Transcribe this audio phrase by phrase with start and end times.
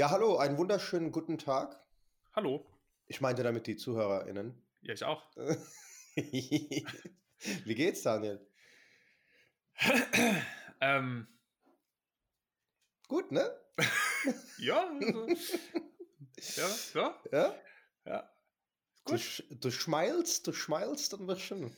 [0.00, 1.78] Ja, hallo, einen wunderschönen guten Tag.
[2.32, 2.66] Hallo.
[3.06, 4.58] Ich meinte damit die ZuhörerInnen.
[4.80, 5.30] Ja, ich auch.
[6.16, 6.84] Wie
[7.74, 8.40] geht's, Daniel?
[10.80, 11.26] ähm,
[13.08, 13.54] Gut, ne?
[14.56, 15.28] ja, also,
[16.56, 17.54] ja, ja, Ja?
[18.06, 18.30] ja.
[19.04, 21.76] Du, sch du schmeilst, du schmeilst ein bisschen.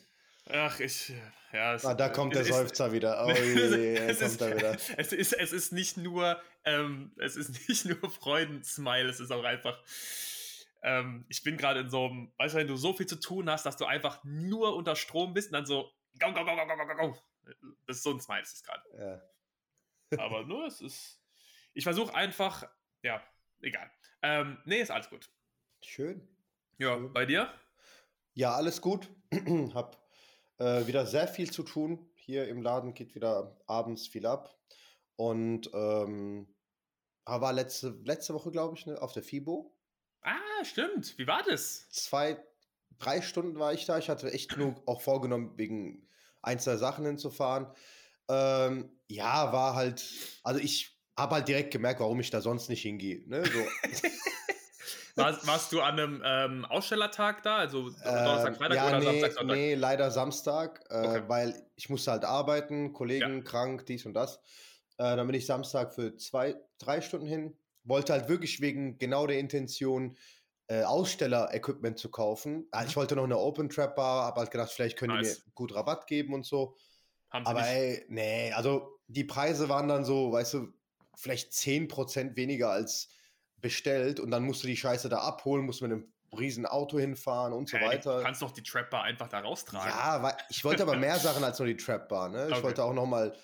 [0.51, 1.13] Ach, ich.
[1.53, 3.23] Ja, es, ah, da kommt der Seufzer wieder.
[3.27, 4.77] Oh, je, es, kommt ist, da wieder.
[4.97, 5.13] Es
[5.53, 7.13] ist, nicht nur, ähm,
[7.85, 9.79] nur Freudensmile, es ist auch einfach.
[10.83, 13.49] Ähm, ich bin gerade in so einem, weißt du, wenn du so viel zu tun
[13.49, 16.67] hast, dass du einfach nur unter Strom bist und dann so, go, go, go, go,
[16.67, 17.19] go, go, go.
[17.87, 18.83] Das ist so ein Smile, ist es gerade.
[20.11, 20.25] Ja.
[20.25, 21.21] Aber nur, es ist.
[21.75, 22.65] Ich versuche einfach,
[23.03, 23.23] ja,
[23.61, 23.91] egal.
[24.23, 25.31] Ähm, nee, ist alles gut.
[25.81, 26.29] Schön.
[26.79, 27.13] Ja, Schön.
[27.13, 27.53] bei dir?
[28.35, 29.09] Ja, alles gut.
[29.75, 30.02] Hab
[30.59, 32.09] äh, wieder sehr viel zu tun.
[32.15, 34.59] Hier im Laden geht wieder abends viel ab.
[35.17, 36.47] Und ähm,
[37.25, 39.73] war letzte, letzte Woche, glaube ich, ne, auf der FIBO.
[40.23, 41.17] Ah, stimmt.
[41.19, 41.89] Wie war das?
[41.91, 42.43] Zwei,
[42.99, 43.99] drei Stunden war ich da.
[43.99, 46.09] Ich hatte echt nur auch vorgenommen, wegen
[46.43, 47.67] ein, zwei Sachen hinzufahren.
[48.29, 50.05] Ähm, ja, war halt,
[50.43, 53.29] also ich habe halt direkt gemerkt, warum ich da sonst nicht hingehe.
[53.29, 53.45] Ne?
[53.45, 53.59] So,
[55.17, 57.57] Warst, warst du an einem ähm, Ausstellertag da?
[57.57, 59.57] Also Donnerstag, Ähm, Freitag ja, oder nee, Samstag, Sonntag?
[59.57, 61.23] Nee, leider Samstag, äh, Okay.
[61.29, 63.43] weil ich musste halt arbeiten, Kollegen Ja.
[63.43, 64.37] krank, dies und das.
[64.99, 67.57] Äh, dann bin ich Samstag für zwei, drei Stunden hin.
[67.85, 70.17] Wollte halt wirklich wegen genau der Intention,
[70.69, 72.69] äh, Aussteller-Equipment zu kaufen.
[72.71, 75.23] Ah, Ich wollte noch eine Open Trap Bar, hab halt gedacht, vielleicht können die Mhm.
[75.25, 75.45] Nice.
[75.47, 76.77] mir gut Rabatt geben und so.
[77.31, 77.71] Haben sie Aber nicht.
[77.71, 80.69] ey, nee, also die Preise waren dann so, weißt du,
[81.17, 83.09] vielleicht 10% weniger als
[83.63, 87.53] bestellt und dann musst du die Scheiße da abholen, musst mit einem riesen Auto hinfahren
[87.53, 88.19] und so Hey, weiter.
[88.19, 89.91] Du kannst doch die Trapper einfach da raustragen.
[89.91, 92.29] Ja, weil ich wollte aber mehr Sachen als nur die Trap Bar.
[92.29, 92.47] Ne?
[92.49, 92.63] Ich Okay.
[92.65, 93.37] wollte auch noch mal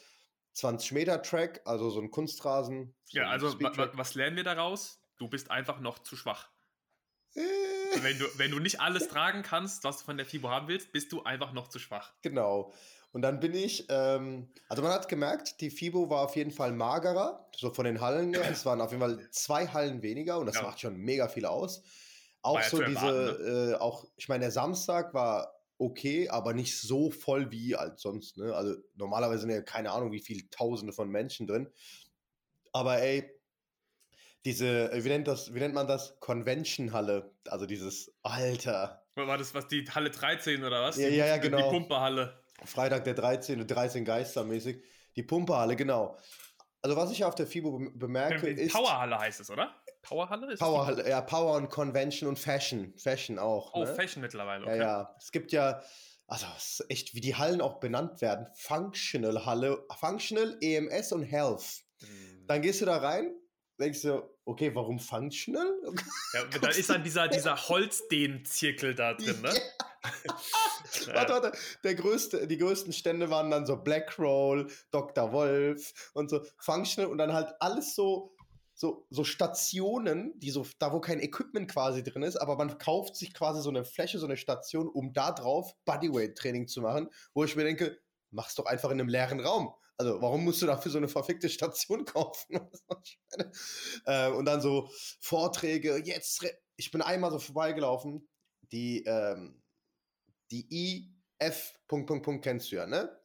[0.54, 2.94] 20 Meter Track, also so ein Kunstrasen.
[3.04, 5.00] So Ja, also wa was lernen wir daraus?
[5.18, 6.48] Du bist einfach noch zu schwach.
[7.34, 7.42] Äh,
[8.02, 10.92] Wenn du, wenn du nicht alles tragen kannst, was du von der FIBO haben willst,
[10.92, 12.14] bist du einfach noch zu schwach.
[12.22, 12.72] genau.
[13.12, 16.72] Und dann bin ich, ähm, also man hat gemerkt, die FIBO war auf jeden Fall
[16.72, 18.48] magerer, so von den Hallen her.
[18.50, 20.62] Es waren auf jeden Fall zwei Hallen weniger und das Ja.
[20.62, 21.82] macht schon mega viel aus.
[22.42, 26.78] Auch ja so diese, erwarten, äh, auch, ich meine, der Samstag war okay, aber nicht
[26.80, 28.36] so voll wie als sonst.
[28.36, 28.54] Ne?
[28.54, 31.68] Also normalerweise sind ja keine Ahnung, wie viele Tausende von Menschen drin.
[32.72, 33.30] Aber ey,
[34.44, 36.18] diese, äh, wie nennt das, wie nennt man das?
[36.20, 37.32] Convention-Halle.
[37.48, 39.04] Also dieses Alter.
[39.14, 40.96] War das was die Halle 13 oder was?
[40.96, 41.56] Ja, Die- ja, ja, genau.
[41.70, 42.40] Die Pumpehalle.
[42.64, 43.66] Freitag der 13.
[43.66, 44.82] 13 Geistermäßig.
[45.16, 46.16] Die Pumperhalle, genau.
[46.82, 49.74] Also was ich auf der FIBO be- bemerke, ist Powerhalle heißt es, oder?
[50.02, 52.94] Powerhalle ist Powerhalle, ja, Power und Convention und Fashion.
[52.96, 53.74] Fashion auch.
[53.74, 53.94] Oh, ne?
[53.94, 54.64] Fashion mittlerweile.
[54.66, 54.80] Ja, Okay.
[54.80, 55.14] ja.
[55.18, 55.82] Es gibt ja,
[56.28, 58.46] also es ist echt, wie die Hallen auch benannt werden.
[58.54, 61.82] Functional Halle, Functional, EMS und Health.
[62.00, 62.44] Hm.
[62.46, 63.34] Dann gehst du da rein,
[63.80, 65.68] denkst du, okay, warum Functional?
[66.32, 69.52] Ja, da ist dann dieser, dieser Holzdehn-Zirkel da drin, ne?
[71.14, 71.52] Warte, warte.
[71.84, 75.32] Der größte, die größten Stände waren dann so Blackroll, Dr.
[75.32, 78.34] Wolf und so Functional und dann halt alles so,
[78.74, 83.16] so, so Stationen, die so, da wo kein Equipment quasi drin ist, aber man kauft
[83.16, 87.44] sich quasi so eine Fläche, so eine Station, um da drauf Bodyweight-Training zu machen, wo
[87.44, 87.98] ich mir denke,
[88.30, 89.74] mach's doch einfach in einem leeren Raum.
[89.96, 92.60] Also, warum musst du dafür so eine verfickte Station kaufen?
[94.06, 94.88] äh, und dann so
[95.20, 98.28] Vorträge, jetzt, ich bin einmal so vorbeigelaufen,
[98.70, 99.60] die, ähm,
[100.50, 103.18] die IF, Punkt, Punkt, Punkt kennst du ja, ne?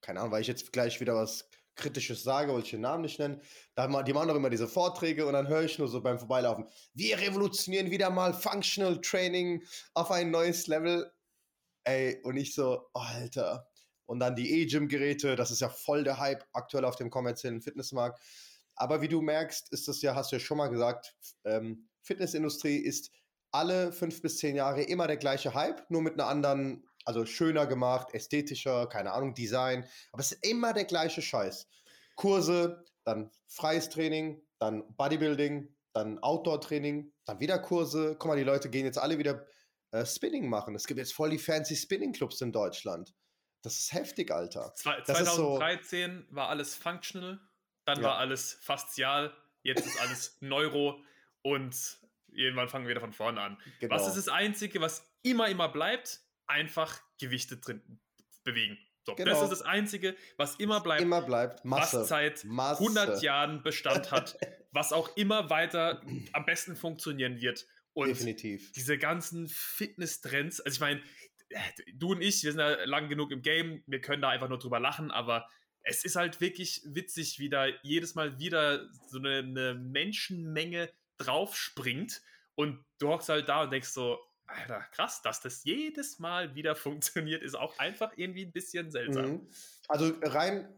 [0.00, 3.18] Keine Ahnung, weil ich jetzt gleich wieder was Kritisches sage, wollte ich den Namen nicht
[3.18, 3.40] nennen.
[3.74, 6.66] Da, die machen doch immer diese Vorträge und dann höre ich nur so beim Vorbeilaufen,
[6.94, 11.10] wir revolutionieren wieder mal Functional Training auf ein neues Level.
[11.84, 13.68] Ey, und ich so, Alter.
[14.06, 18.20] Und dann die E-Gym-Geräte, das ist ja voll der Hype aktuell auf dem kommerziellen Fitnessmarkt.
[18.74, 22.76] Aber wie du merkst, ist das ja, hast du ja schon mal gesagt, ähm, Fitnessindustrie
[22.76, 23.10] ist
[23.52, 27.66] alle fünf bis zehn Jahre immer der gleiche Hype, nur mit einer anderen, also schöner
[27.66, 29.86] gemacht, ästhetischer, keine Ahnung, Design.
[30.12, 31.68] Aber es ist immer der gleiche Scheiß.
[32.16, 38.16] Kurse, dann freies Training, dann Bodybuilding, dann Outdoor-Training, dann wieder Kurse.
[38.18, 39.46] Guck mal, die Leute gehen jetzt alle wieder
[39.92, 40.74] äh, Spinning machen.
[40.74, 43.14] Es gibt jetzt voll die fancy Spinning-Clubs in Deutschland.
[43.62, 44.72] Das ist heftig, Alter.
[44.76, 47.40] Zwei- Das ist so- 2013 war alles functional,
[47.86, 48.04] dann Ja.
[48.08, 51.02] war alles faszial, jetzt ist alles Neuro
[51.42, 51.98] und
[52.32, 53.58] irgendwann fangen wir wieder von vorne an.
[53.80, 53.94] Genau.
[53.94, 56.20] Was ist das Einzige, was immer, immer bleibt?
[56.46, 58.00] Einfach Gewichte drin
[58.44, 58.78] bewegen.
[59.04, 59.30] So, Genau.
[59.30, 62.00] Das ist das Einzige, was immer bleibt, Immer bleibt Masse.
[62.00, 62.82] was seit Masse.
[62.82, 64.36] 100 Jahren Bestand hat,
[64.72, 67.66] was auch immer weiter am besten funktionieren wird.
[67.92, 68.72] Und Definitiv.
[68.72, 71.02] diese ganzen Fitness-Trends, also ich meine,
[71.94, 74.58] du und ich, wir sind ja lang genug im Game, wir können da einfach nur
[74.58, 75.48] drüber lachen, aber
[75.82, 82.22] es ist halt wirklich witzig, wie da jedes Mal wieder so eine, eine Menschenmenge draufspringt
[82.54, 86.74] und du hockst halt da und denkst so, Alter, krass, dass das jedes Mal wieder
[86.76, 89.30] funktioniert, ist auch einfach irgendwie ein bisschen seltsam.
[89.30, 89.48] Mhm.
[89.88, 90.68] Also rein,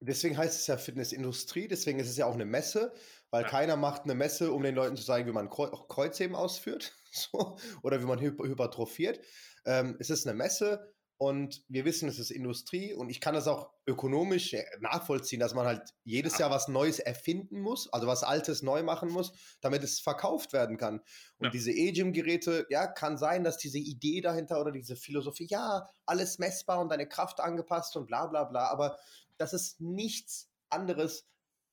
[0.00, 2.92] deswegen heißt es ja Fitnessindustrie, deswegen ist es ja auch eine Messe,
[3.30, 3.48] weil ja.
[3.48, 8.00] keiner macht eine Messe, um den Leuten zu zeigen, wie man Kreuzheben ausführt so, oder
[8.00, 9.20] wie man hypertrophiert.
[9.66, 13.46] Ähm, es ist eine Messe und wir wissen, es ist Industrie und ich kann das
[13.46, 16.46] auch ökonomisch äh, nachvollziehen, dass man halt jedes ja.
[16.46, 20.78] Jahr was Neues erfinden muss, also was Altes neu machen muss, damit es verkauft werden
[20.78, 21.00] kann.
[21.36, 21.50] Und ja.
[21.50, 26.80] diese E-Gym-Geräte, ja, kann sein, dass diese Idee dahinter oder diese Philosophie, ja, alles messbar
[26.80, 28.96] und deine Kraft angepasst und bla bla bla, aber
[29.36, 31.28] das ist nichts anderes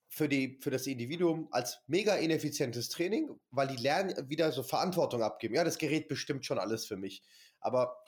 [0.10, 5.24] für, die, für das Individuum als mega ineffizientes Training, weil die lernen wieder so Verantwortung
[5.24, 5.56] abgeben.
[5.56, 7.24] Ja, das Gerät bestimmt schon alles für mich.
[7.62, 8.04] Aber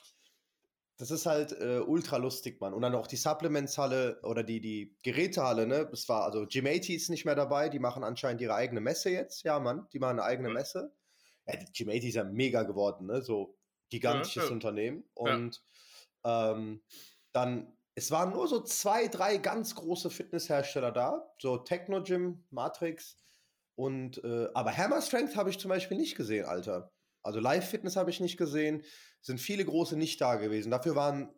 [1.00, 2.74] das ist halt äh, ultra lustig, Mann.
[2.74, 5.88] Und dann auch die Supplements-Halle oder die, die Gerätehalle, ne?
[5.90, 9.44] Das war, also G80 ist nicht mehr dabei, die machen anscheinend ihre eigene Messe jetzt.
[9.44, 10.92] Ja, Mann, die machen eine eigene Messe.
[11.48, 13.22] Ja, G80 ist ja mega geworden, ne?
[13.22, 13.58] So
[13.90, 14.54] gigantisches ja, ja.
[14.54, 15.06] Unternehmen.
[15.14, 15.64] Und
[16.26, 16.52] ja.
[16.52, 16.82] ähm,
[17.32, 21.34] dann, es waren nur so zwei, drei ganz große Fitnesshersteller da.
[21.40, 23.16] So Technogym, Matrix
[23.76, 26.92] und, äh, aber Hammer Strength habe ich zum Beispiel nicht gesehen, Alter.
[27.24, 28.84] Also Live-Fitness habe ich nicht gesehen
[29.22, 30.72] sind viele große nicht da gewesen.
[30.72, 31.34] Dafür waren,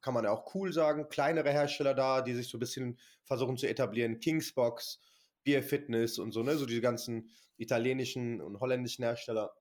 [0.00, 3.56] kann man ja auch cool sagen, kleinere Hersteller da, die sich so ein bisschen versuchen
[3.56, 4.20] zu etablieren.
[4.20, 5.00] Kingsbox,
[5.42, 9.54] Beer Fitness und so, ne, so diese ganzen italienischen und holländischen Hersteller.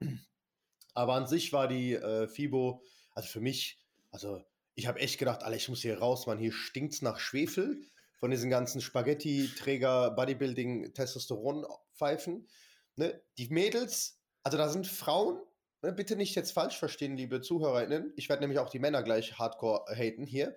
[0.94, 3.80] Aber an sich war die äh, FIBO, also für mich,
[4.12, 4.44] also
[4.76, 7.82] ich habe echt gedacht, Alter, ich muss hier raus, man, hier stinkt's nach Schwefel
[8.20, 12.48] von diesen ganzen Spaghetti-Träger, Bodybuilding, Testosteron-Pfeifen.
[12.96, 13.22] Ne?
[13.38, 15.42] Die Mädels, also da sind Frauen,
[15.92, 18.14] bitte nicht jetzt falsch verstehen, liebe ZuhörerInnen.
[18.16, 20.56] Ich werde nämlich auch die Männer gleich hardcore haten hier.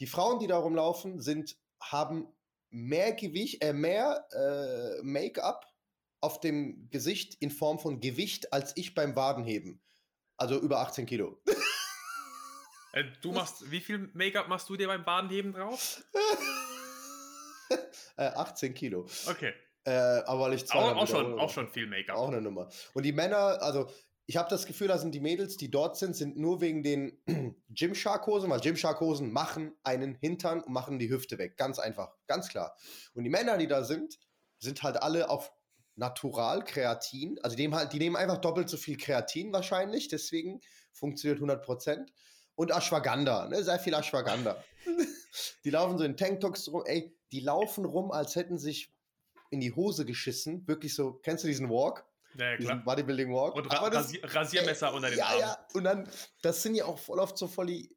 [0.00, 2.26] Die Frauen, die da rumlaufen, sind, haben
[2.70, 5.66] mehr Gewicht, äh, mehr äh, Make-up
[6.20, 9.82] auf dem Gesicht in Form von Gewicht als ich beim Wadenheben.
[10.36, 11.40] Also über 18 Kilo.
[12.94, 16.04] Äh, du machst, wie viel Make-up machst du dir beim Wadenheben drauf?
[18.16, 19.06] äh, 18 Kilo.
[19.26, 19.52] Okay.
[19.84, 22.16] Äh, aber weil ich zwei auch, auch schon, auch schon viel Make-up.
[22.16, 22.68] Auch eine Nummer.
[22.94, 23.90] Und die Männer, also
[24.26, 27.18] ich habe das Gefühl, da sind die Mädels, die dort sind, sind nur wegen den
[27.70, 31.56] Gymshark-Hosen, weil Gymshark-Hosen machen einen Hintern und machen die Hüfte weg.
[31.56, 32.76] Ganz einfach, ganz klar.
[33.14, 34.18] Und die Männer, die da sind,
[34.58, 35.52] sind halt alle auf
[35.96, 37.38] Natural Kreatin.
[37.42, 40.60] Also die nehmen, halt, die nehmen einfach doppelt so viel Kreatin wahrscheinlich, deswegen
[40.92, 42.06] funktioniert 100%.
[42.54, 43.62] Und Ashwagandha, ne?
[43.64, 44.62] sehr viel Ashwagandha.
[45.64, 48.94] die laufen so in Tanktops rum, ey, die laufen rum, als hätten sich
[49.50, 50.66] in die Hose geschissen.
[50.68, 52.06] Wirklich so, kennst du diesen Walk?
[52.36, 52.82] Ja, klar.
[52.84, 53.54] Bodybuilding Walk.
[53.54, 55.40] Und Ra das, Rasiermesser ey, unter den ja, Armen.
[55.40, 56.08] Ja, und dann,
[56.42, 57.94] das sind ja auch voll oft so voll die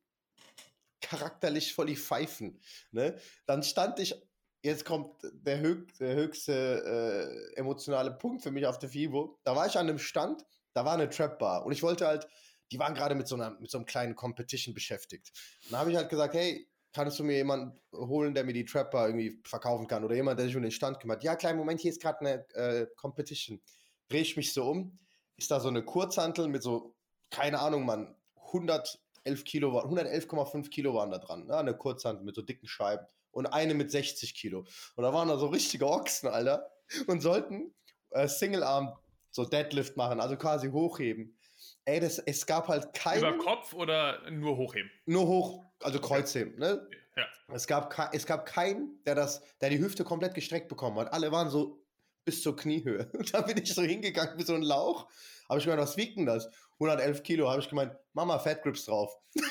[1.01, 2.59] charakterlich voll die Pfeifen.
[2.91, 3.15] Ne?
[3.45, 4.15] Dann stand ich,
[4.63, 9.39] jetzt kommt der, höch, der höchste äh, emotionale Punkt für mich auf der FIBO.
[9.43, 10.43] Da war ich an einem Stand,
[10.73, 12.27] da war eine Trap Bar und ich wollte halt,
[12.71, 15.31] die waren gerade mit so mit so einem kleinen Competition beschäftigt.
[15.65, 18.65] Und da habe ich halt gesagt, hey, kannst du mir jemanden holen, der mir die
[18.65, 21.23] Trapper irgendwie verkaufen kann oder jemand, der sich um den Stand kümmert?
[21.23, 23.61] Ja, kleinen Moment, hier ist gerade eine äh, Competition
[24.07, 24.99] drehe ich mich so um,
[25.37, 26.95] ist da so eine Kurzhantel mit so,
[27.29, 28.15] keine Ahnung, Mann,
[28.47, 31.57] 111 Kilo, 111,5 Kilo waren da dran, ne?
[31.57, 34.65] eine Kurzhantel mit so dicken Scheiben und eine mit 60 Kilo.
[34.95, 36.69] Und da waren da so richtige Ochsen, Alter,
[37.07, 37.73] und sollten
[38.11, 38.95] äh, Single-Arm
[39.31, 41.37] so Deadlift machen, also quasi hochheben.
[41.83, 43.19] Ey, das, es gab halt keinen.
[43.19, 44.89] Über Kopf oder nur hochheben?
[45.05, 46.87] Nur hoch, also Kreuzheben, ne?
[47.17, 47.25] Ja.
[47.53, 51.13] Es gab, es gab keinen, der das, der die Hüfte komplett gestreckt bekommen hat.
[51.13, 51.84] Alle waren so
[52.25, 53.09] bis zur Kniehöhe.
[53.13, 55.07] Und da bin ich so hingegangen wie so ein Lauch.
[55.47, 56.49] Habe ich gemeint, was wiegt denn das?
[56.73, 57.49] 111 Kilo.
[57.49, 59.15] Habe ich gemeint, Mama, Fat Grips drauf.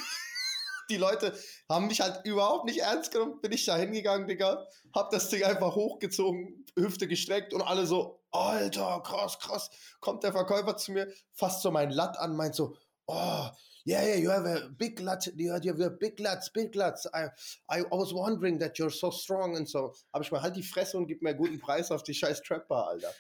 [0.90, 1.36] die Leute
[1.68, 3.40] haben mich halt überhaupt nicht ernst genommen.
[3.40, 4.66] Bin ich da hingegangen, Digga.
[4.94, 9.70] Hab das Ding einfach hochgezogen, Hüfte gestreckt und alle so, Alter, krass, krass.
[10.00, 12.76] Kommt der Verkäufer zu mir, fasst so mein Latt an, meint so,
[13.08, 13.50] oh,
[13.84, 17.06] yeah, yeah, you have a big lat, you have a big lats, big lats.
[17.14, 17.28] I,
[17.70, 19.94] I, I was wondering that you're so strong and so.
[20.12, 22.42] Habe ich mal halt die Fresse und gib mir einen guten Preis auf die scheiß
[22.42, 23.12] Trapper, Alter.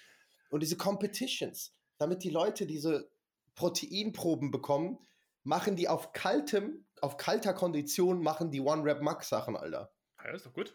[0.50, 3.10] Und diese Competitions, damit die Leute diese
[3.54, 4.98] Proteinproben bekommen,
[5.42, 9.92] machen die auf kaltem, auf kalter Kondition, machen die One-Rap-Max-Sachen, Alter.
[10.24, 10.74] Ja, ist doch gut.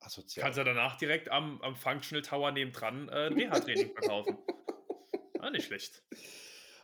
[0.00, 0.44] Asozial.
[0.44, 4.36] Kannst du danach direkt am, am Functional Tower nebendran äh, DH-Training verkaufen.
[5.40, 6.02] ah, nicht schlecht.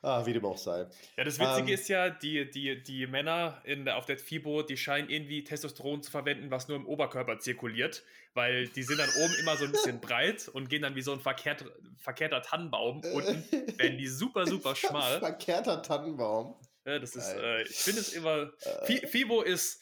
[0.04, 0.87] Ah, wie dem auch sei.
[1.16, 4.76] Ja, das Witzige ähm, ist ja, die, die, die Männer in auf der FIBO, die
[4.76, 8.02] scheinen irgendwie Testosteron zu verwenden, was nur im Oberkörper zirkuliert,
[8.35, 11.12] weil die sind dann oben immer so ein bisschen breit und gehen dann wie so
[11.12, 11.64] ein verkehrt,
[11.99, 13.00] verkehrter Tannenbaum.
[13.12, 13.44] Unten
[13.78, 15.21] werden die super, super schmal.
[15.21, 16.56] Verkehrter Tannenbaum.
[16.85, 18.50] Ja, das ist, äh, ich finde es immer.
[18.88, 19.80] Äh, FIBO ist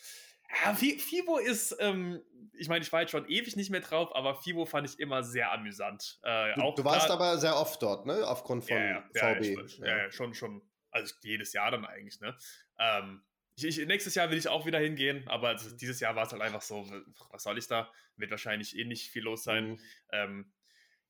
[0.64, 2.22] Ja, FIBO ist, ähm,
[2.54, 5.22] ich meine, ich war jetzt schon ewig nicht mehr drauf, aber FIBO fand ich immer
[5.22, 6.18] sehr amüsant.
[6.22, 8.26] Äh, du, du warst aber sehr oft dort, ne?
[8.26, 9.44] Aufgrund von ja, ja, VB.
[9.78, 10.62] Ja, ja, ja, schon, schon.
[10.90, 12.36] Also jedes Jahr dann eigentlich, ne?
[12.78, 13.22] Ähm,
[13.56, 16.32] ich, ich, nächstes Jahr will ich auch wieder hingehen, aber also dieses Jahr war es
[16.32, 16.84] halt einfach so,
[17.30, 17.90] was soll ich da?
[18.16, 19.70] Wird wahrscheinlich eh nicht viel los sein.
[19.70, 19.80] Mhm.
[20.12, 20.52] Ähm,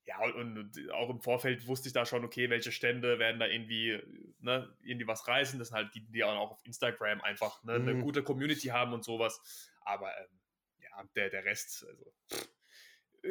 [0.05, 3.47] ja, und, und, auch im Vorfeld wusste ich da schon, okay, welche Stände werden da
[3.47, 3.99] irgendwie,
[4.39, 5.59] ne, irgendwie was reißen.
[5.59, 7.87] Das sind halt die, die auch auf Instagram einfach ne, mhm.
[7.87, 9.69] eine gute Community haben und sowas.
[9.81, 10.39] Aber ähm,
[10.79, 12.11] ja, der, der Rest, also.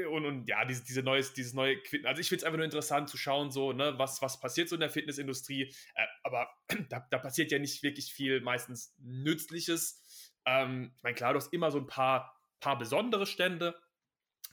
[0.08, 3.08] Und, und ja, diese, diese neues, dieses neue also ich finde es einfach nur interessant
[3.08, 5.74] zu schauen, so, ne, was, was passiert so in der Fitnessindustrie.
[5.94, 6.48] Äh, aber
[6.88, 10.32] da, da passiert ja nicht wirklich viel, meistens Nützliches.
[10.46, 13.74] Ähm, ich meine, klar, du hast immer so ein paar, paar besondere Stände,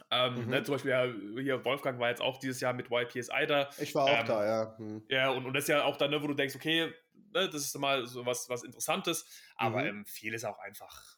[0.09, 0.49] ähm, mhm.
[0.49, 1.05] ne, zum Beispiel ja,
[1.41, 3.69] hier Wolfgang war jetzt auch dieses Jahr mit YPSI da.
[3.79, 4.75] Ich war auch ähm, da, ja.
[4.77, 5.03] Mhm.
[5.09, 6.93] Ja, und, und das ist ja auch dann, ne, wo du denkst, okay,
[7.33, 9.25] ne, das ist mal so was, was Interessantes,
[9.55, 9.87] aber mhm.
[9.87, 11.17] ähm, viel ist auch einfach.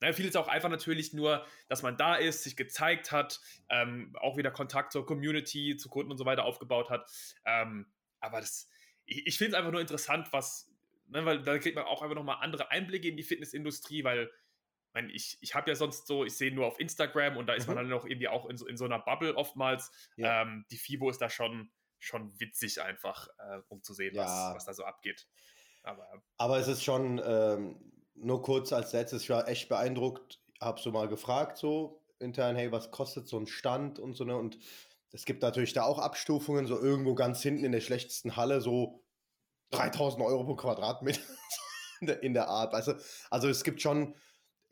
[0.00, 3.40] Ne, viel ist auch einfach natürlich nur, dass man da ist, sich gezeigt hat,
[3.70, 7.08] ähm, auch wieder Kontakt zur Community, zu Kunden und so weiter aufgebaut hat.
[7.44, 7.86] Ähm,
[8.20, 8.68] aber das,
[9.06, 10.70] ich, ich finde es einfach nur interessant, was,
[11.08, 14.30] ne, weil da kriegt man auch einfach nochmal andere Einblicke in die Fitnessindustrie, weil
[14.96, 17.68] meine, ich, ich habe ja sonst so, ich sehe nur auf Instagram und da ist
[17.68, 17.74] mhm.
[17.74, 19.92] man dann noch irgendwie auch in so, in so einer Bubble oftmals.
[20.16, 20.42] Ja.
[20.42, 24.24] Ähm, die FIBO ist da schon, schon witzig einfach, äh, um zu sehen, ja.
[24.24, 25.28] was, was da so abgeht.
[25.82, 30.80] Aber, Aber es ist schon, ähm, nur kurz als letztes, ich war echt beeindruckt, habe
[30.80, 34.34] so mal gefragt, so intern, hey, was kostet so ein Stand und so, ne?
[34.34, 34.58] Und
[35.12, 39.04] es gibt natürlich da auch Abstufungen, so irgendwo ganz hinten in der schlechtesten Halle, so
[39.72, 41.20] 3000 Euro pro Quadratmeter
[42.22, 42.72] in, der, Art.
[42.72, 42.94] Also,
[43.30, 44.14] also es gibt schon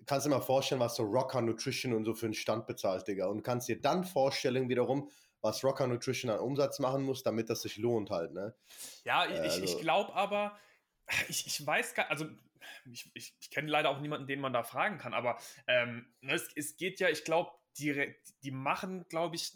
[0.06, 3.26] kannst dir mal vorstellen, was so Rocker Nutrition und so für einen Stand bezahlt, Digga.
[3.26, 5.10] Und kannst dir dann vorstellen, wiederum,
[5.40, 8.54] was Rocker Nutrition an Umsatz machen muss, damit das sich lohnt halt, ne?
[9.04, 9.62] Ja, ich, also.
[9.62, 10.56] ich glaube aber,
[11.28, 12.26] ich, ich weiß gar also
[12.90, 16.34] ich, ich, ich kenne leider auch niemanden, den man da fragen kann, aber ähm, ne,
[16.34, 19.52] es, es geht ja, ich glaube, die, die machen, glaube ich,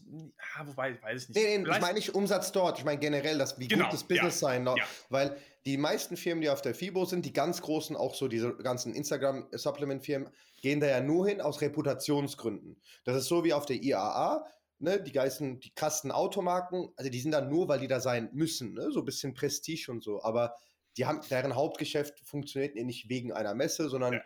[0.57, 1.37] ah, wobei, weiß ich nicht.
[1.37, 4.05] Nee, nee ich meine nicht Umsatz dort, ich meine generell, das, wie genau, gut das
[4.05, 4.75] Business ja, sein ja.
[5.09, 8.57] weil die meisten Firmen, die auf der FIBO sind, die ganz großen, auch so diese
[8.57, 12.81] ganzen Instagram-Supplement-Firmen, gehen da ja nur hin aus Reputationsgründen.
[13.05, 14.45] Das ist so wie auf der IAA,
[14.79, 18.31] ne, die geisten, die krassen Automarken, also die sind da nur, weil die da sein
[18.33, 20.55] müssen, ne, so ein bisschen Prestige und so, aber
[20.97, 24.23] die haben, deren Hauptgeschäft funktioniert nicht wegen einer Messe, sondern ja.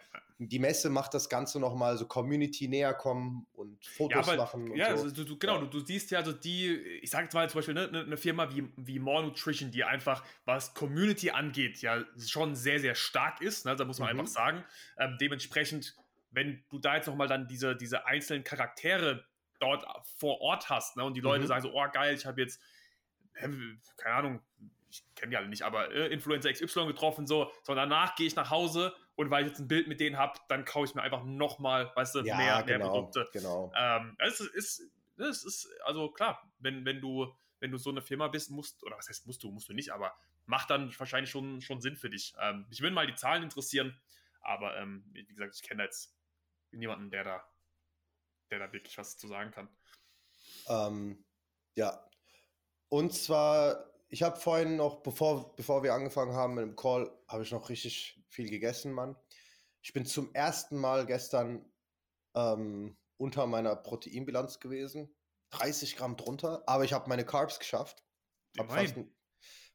[0.49, 4.71] Die Messe macht das Ganze nochmal so Community näher kommen und Fotos ja, aber, machen.
[4.71, 5.05] Und ja, so.
[5.05, 5.59] also du, genau.
[5.59, 8.17] Du, du, siehst ja, also die, ich sage jetzt mal zum Beispiel, ne, eine ne
[8.17, 13.41] Firma wie, wie More Nutrition, die einfach, was Community angeht, ja schon sehr, sehr stark
[13.41, 14.21] ist, ne, da muss man mhm.
[14.21, 14.65] einfach sagen.
[14.99, 15.97] Ähm, dementsprechend,
[16.31, 19.25] wenn du da jetzt nochmal dann diese, diese einzelnen Charaktere
[19.61, 19.85] dort
[20.19, 21.49] vor Ort hast, ne, und die Leute mhm.
[21.49, 22.61] sagen so, oh geil, ich habe jetzt,
[23.35, 24.41] keine Ahnung,
[24.93, 28.37] ich kenne die alle nicht, aber äh, Influencer XY getroffen, so, so danach gehe ich
[28.37, 31.03] nach Hause und weil ich jetzt ein Bild mit denen habe, dann kaufe ich mir
[31.03, 33.29] einfach nochmal, weißt du, ja, mehr, genau, mehr Produkte.
[33.33, 33.73] Genau.
[33.77, 34.83] Ähm, es ist,
[35.17, 38.97] es ist, also klar, wenn, wenn du, wenn du so eine Firma bist, musst, oder
[38.97, 40.15] was heißt musst du, musst du nicht, aber
[40.47, 42.35] macht dann wahrscheinlich schon, schon Sinn für dich.
[42.41, 44.01] Ähm, mich würden mal die Zahlen interessieren,
[44.41, 46.17] aber ähm, wie gesagt, ich kenne jetzt
[46.73, 47.45] niemanden, der da,
[48.51, 49.69] der da wirklich was zu sagen kann.
[50.69, 51.25] Ähm,
[51.75, 52.09] ja.
[52.89, 57.45] Und zwar ich habe vorhin noch, bevor, bevor wir angefangen haben mit dem Call, habe
[57.45, 59.17] ich noch richtig viel gegessen, Mann.
[59.81, 61.65] Ich bin zum ersten Mal gestern
[62.35, 65.17] ähm, unter meiner Proteinbilanz gewesen.
[65.53, 68.05] 30 Gramm drunter, aber ich habe meine Carbs geschafft.
[68.59, 69.11] Habe fast, ein,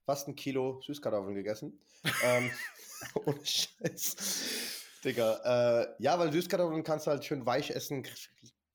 [0.06, 1.84] fast ein Kilo Süßkartoffeln gegessen.
[2.24, 2.51] ähm,
[3.25, 4.84] ohne Scheiß.
[5.03, 8.08] Digga, äh, ja, weil Süßkartoffeln kannst du halt schön weich essen,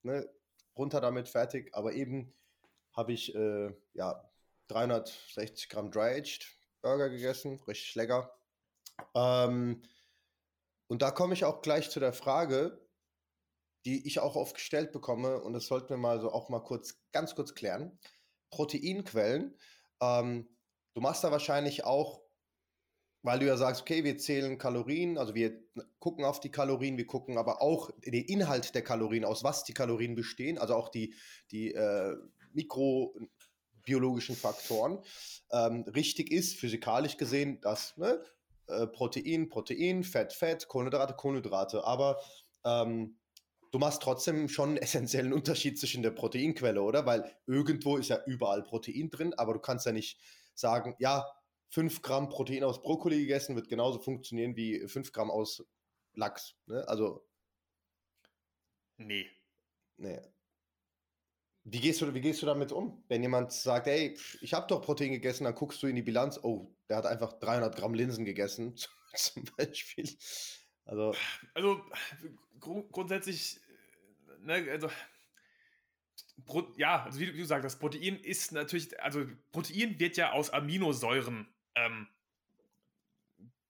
[0.01, 0.29] ne?
[0.75, 1.73] runter damit, fertig.
[1.73, 2.33] Aber eben
[2.91, 4.29] habe ich, äh, ja,
[4.67, 6.47] 360 Gramm Dry-Aged
[6.81, 8.33] Burger gegessen, richtig lecker.
[9.15, 9.83] Ähm,
[10.87, 12.79] und da komme ich auch gleich zu der Frage,
[13.85, 17.01] die ich auch oft gestellt bekomme, und das sollten wir mal so auch mal kurz,
[17.11, 17.97] ganz kurz klären.
[18.49, 19.57] Proteinquellen.
[20.01, 20.47] Ähm,
[20.93, 22.21] du machst da wahrscheinlich auch,
[23.23, 25.59] weil du ja sagst, okay, wir zählen Kalorien, also wir
[25.99, 29.73] gucken auf die Kalorien, wir gucken aber auch den Inhalt der Kalorien, aus was die
[29.73, 31.15] Kalorien bestehen, also auch die,
[31.51, 32.15] die äh,
[32.53, 33.15] Mikro,
[33.83, 34.99] biologischen Faktoren.
[35.51, 38.23] Ähm, richtig ist, physikalisch gesehen, dass ne,
[38.67, 41.83] äh, Protein, Protein, Fett, Fett, Kohlenhydrate, Kohlenhydrate.
[41.83, 42.19] Aber
[42.65, 43.17] ähm,
[43.71, 47.05] du machst trotzdem schon einen essentiellen Unterschied zwischen der Proteinquelle, oder?
[47.05, 50.19] Weil irgendwo ist ja überall Protein drin, aber du kannst ja nicht
[50.55, 51.25] sagen, ja,
[51.69, 55.65] 5 Gramm Protein aus Brokkoli gegessen wird genauso funktionieren wie 5 Gramm aus
[56.13, 56.55] Lachs.
[56.67, 56.87] Ne?
[56.87, 57.25] Also.
[58.97, 59.27] Nee.
[59.97, 60.21] Nee.
[61.65, 63.03] Wie gehst, du, wie gehst du damit um?
[63.07, 66.39] Wenn jemand sagt, ey, ich habe doch Protein gegessen, dann guckst du in die Bilanz,
[66.43, 68.75] oh, der hat einfach 300 Gramm Linsen gegessen,
[69.15, 70.09] zum Beispiel.
[70.85, 71.15] Also,
[71.53, 71.81] also
[72.59, 73.61] gru grundsätzlich,
[74.41, 74.89] ne, also
[76.77, 80.49] ja, also wie, wie, du sagst, das Protein ist natürlich, also Protein wird ja aus
[80.49, 82.07] Aminosäuren ähm,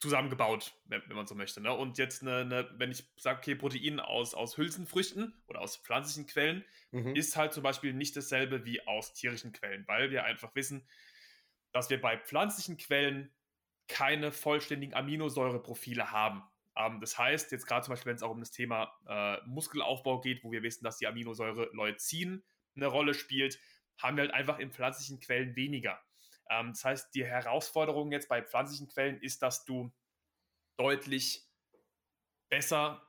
[0.03, 1.62] zusammengebaut, wenn, wenn, man so möchte.
[1.62, 1.74] Ne?
[1.74, 6.27] Und jetzt, eine, eine, wenn ich sage, okay, Protein aus, aus Hülsenfrüchten oder aus pflanzlichen
[6.27, 7.15] Quellen, mhm.
[7.15, 10.86] ist halt zum Beispiel nicht dasselbe wie aus tierischen Quellen, weil wir einfach wissen,
[11.72, 13.33] dass wir bei pflanzlichen Quellen
[13.88, 16.43] keine vollständigen Aminosäureprofile haben.
[16.75, 20.19] Ähm, das heißt, jetzt gerade zum Beispiel, wenn es auch um das Thema äh, Muskelaufbau
[20.19, 22.43] geht, wo wir wissen, dass die Aminosäure Leucin
[22.75, 23.57] eine Rolle spielt,
[23.98, 26.01] haben wir halt einfach in pflanzlichen Quellen weniger.
[26.50, 29.91] Ähm, das heißt, die Herausforderung jetzt bei pflanzlichen Quellen ist, dass du
[30.77, 31.47] deutlich
[32.50, 33.01] besser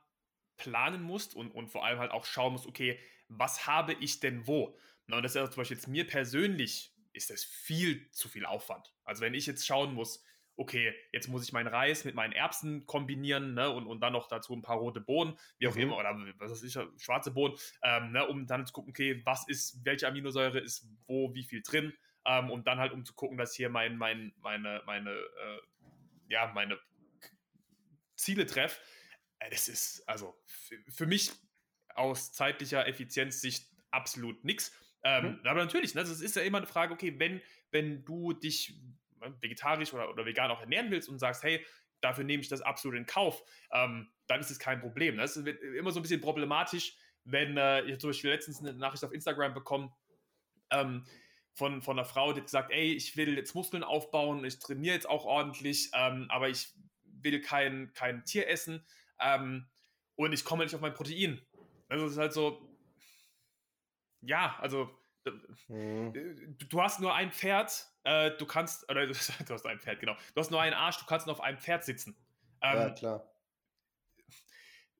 [0.57, 4.47] planen musst und, und vor allem halt auch schauen musst, okay, was habe ich denn
[4.47, 4.77] wo?
[5.07, 8.45] Na, und das ist ja zum Beispiel jetzt mir persönlich, ist das viel zu viel
[8.45, 8.93] Aufwand.
[9.03, 10.23] Also wenn ich jetzt schauen muss,
[10.57, 14.27] okay, jetzt muss ich meinen Reis mit meinen Erbsen kombinieren ne, und, und dann noch
[14.27, 15.81] dazu ein paar rote Bohnen, wie auch mhm.
[15.81, 19.47] immer, oder was weiß ich, schwarze Bohnen, ähm, ne, um dann zu gucken, okay, was
[19.47, 21.93] ist, welche Aminosäure ist wo, wie viel drin,
[22.25, 25.59] ähm, und dann halt um zu gucken, dass hier mein, mein, meine, meine, äh,
[26.29, 26.79] ja, meine
[28.15, 28.79] Ziele treffe.
[29.39, 30.35] Äh, das ist also
[30.89, 31.31] für mich
[31.95, 34.73] aus zeitlicher Effizienzsicht absolut nichts.
[35.03, 35.47] Ähm, mhm.
[35.47, 37.41] Aber natürlich, ne, das ist ja immer eine Frage, okay, wenn,
[37.71, 38.75] wenn du dich
[39.41, 41.65] vegetarisch oder, oder vegan auch ernähren willst und sagst, hey,
[42.01, 45.17] dafür nehme ich das absolut in Kauf, ähm, dann ist es kein Problem.
[45.17, 49.03] Das ist immer so ein bisschen problematisch, wenn äh, ich zum Beispiel letztens eine Nachricht
[49.03, 49.93] auf Instagram bekommen,
[50.71, 51.05] ähm,
[51.55, 54.93] von, von einer Frau, die hat gesagt, ey, ich will jetzt Muskeln aufbauen, ich trainiere
[54.93, 58.85] jetzt auch ordentlich, ähm, aber ich will kein, kein Tier essen
[59.19, 59.67] ähm,
[60.15, 61.41] und ich komme nicht auf mein Protein.
[61.87, 62.77] Also es ist halt so,
[64.21, 64.89] ja, also
[65.69, 66.11] mhm.
[66.13, 70.15] du, du, hast nur ein Pferd, äh, du kannst, oder du hast ein Pferd, genau,
[70.33, 72.17] du hast nur einen Arsch, du kannst nur auf einem Pferd sitzen.
[72.61, 73.31] Ähm, ja, klar.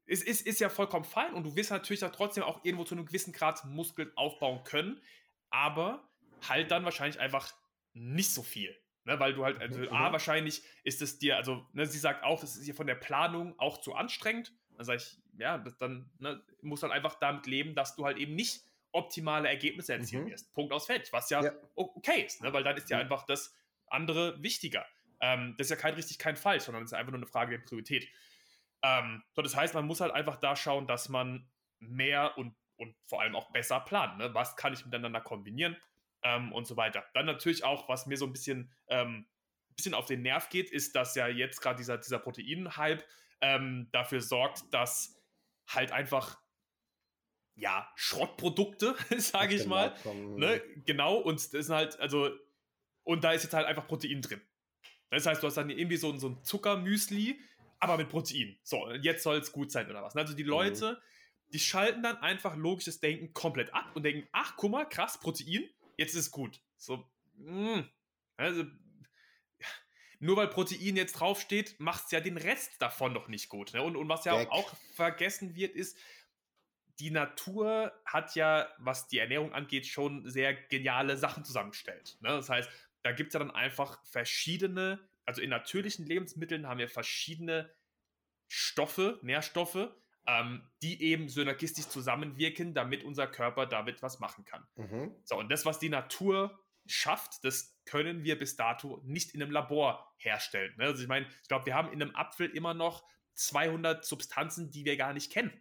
[0.08, 2.96] Es ist, ist ja vollkommen fein und du wirst natürlich auch trotzdem auch irgendwo zu
[2.96, 5.02] einem gewissen Grad Muskeln aufbauen können,
[5.50, 6.08] aber
[6.50, 7.54] halt dann wahrscheinlich einfach
[7.94, 8.76] nicht so viel.
[9.08, 9.90] Ne, weil du halt, also mhm.
[9.90, 12.96] A, wahrscheinlich ist es dir, also ne, sie sagt auch, es ist ihr von der
[12.96, 14.52] Planung auch zu anstrengend.
[14.76, 18.18] Dann sage ich, ja, das dann ne, muss dann einfach damit leben, dass du halt
[18.18, 20.32] eben nicht optimale Ergebnisse erzielen mhm.
[20.32, 20.54] wirst.
[20.54, 21.14] Punkt aus Feld.
[21.14, 21.52] Was ja, ja.
[21.76, 23.04] okay ist, ne, weil dann ist ja mhm.
[23.04, 23.56] einfach das
[23.88, 24.86] andere wichtiger.
[25.22, 27.60] Ähm, das ist ja kein richtig, kein falsch, sondern es ist einfach nur eine Frage
[27.60, 28.10] der Priorität.
[28.82, 31.48] Ähm, so, das heißt, man muss halt einfach da schauen, dass man
[31.80, 34.18] mehr und, und vor allem auch besser plant.
[34.18, 34.34] Ne?
[34.34, 35.78] Was kann ich miteinander kombinieren?
[36.26, 37.06] Ähm, und so weiter.
[37.14, 39.28] Dann natürlich auch, was mir so ein bisschen, ähm,
[39.76, 43.06] bisschen auf den Nerv geht, ist, dass ja jetzt gerade dieser, dieser Protein-Hype
[43.42, 45.22] ähm, dafür sorgt, dass
[45.68, 46.42] halt einfach
[47.56, 49.94] ja, Schrottprodukte, sage ich mal.
[50.36, 50.62] Ne?
[50.86, 52.30] Genau, und das ist halt, also,
[53.04, 54.42] und da ist jetzt halt einfach Protein drin.
[55.10, 57.40] Das heißt, du hast dann irgendwie so, so ein Zuckermüsli,
[57.80, 58.58] aber mit Protein.
[58.64, 60.16] So, jetzt soll es gut sein oder was.
[60.16, 60.50] Also die mhm.
[60.50, 61.52] Leute, mhm.
[61.54, 65.70] die schalten dann einfach logisches Denken komplett ab und denken, ach, guck mal, krass, Protein,
[65.98, 66.62] jetzt ist gut.
[66.78, 67.76] So, mh.
[67.76, 67.90] Hm.
[68.38, 68.66] also,
[70.20, 73.74] nur weil Protein jetzt draufsteht, macht es ja den Rest davon noch nicht gut.
[73.74, 73.82] Ne?
[73.82, 75.98] Und, und was ja auch, auch vergessen wird, ist,
[77.00, 82.18] die Natur hat ja, was die Ernährung angeht, schon sehr geniale Sachen zusammengestellt.
[82.22, 82.30] Ne?
[82.30, 82.70] Das heißt,
[83.04, 87.74] da gibt es ja dann einfach verschiedene, also in natürlichen Lebensmitteln haben wir verschiedene
[88.48, 89.90] Stoffe, Nährstoffe,
[90.28, 94.66] ähm, die eben synergistisch zusammenwirken, damit unser Körper damit was machen kann.
[94.76, 95.16] Mhm.
[95.24, 99.52] So, und das, was die Natur schafft, das können wir bis dato nicht in einem
[99.52, 100.74] Labor herstellen.
[100.78, 100.86] Ne?
[100.86, 103.04] Also ich meine, ich glaube, wir haben in einem Apfel immer noch
[103.36, 105.54] 200 Substanzen, die wir gar nicht kennen.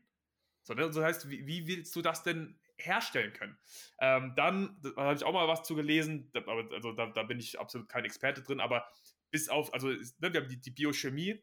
[0.62, 0.87] So, ne?
[0.87, 3.59] das heißt, wie, wie, willst du das denn herstellen können?
[4.00, 7.38] Ähm, dann, da habe ich auch mal was zu gelesen, da, also da, da, bin
[7.38, 8.87] ich absolut kein Experte drin, aber
[9.31, 11.42] bis auf, also ne, wir haben die, die Biochemie,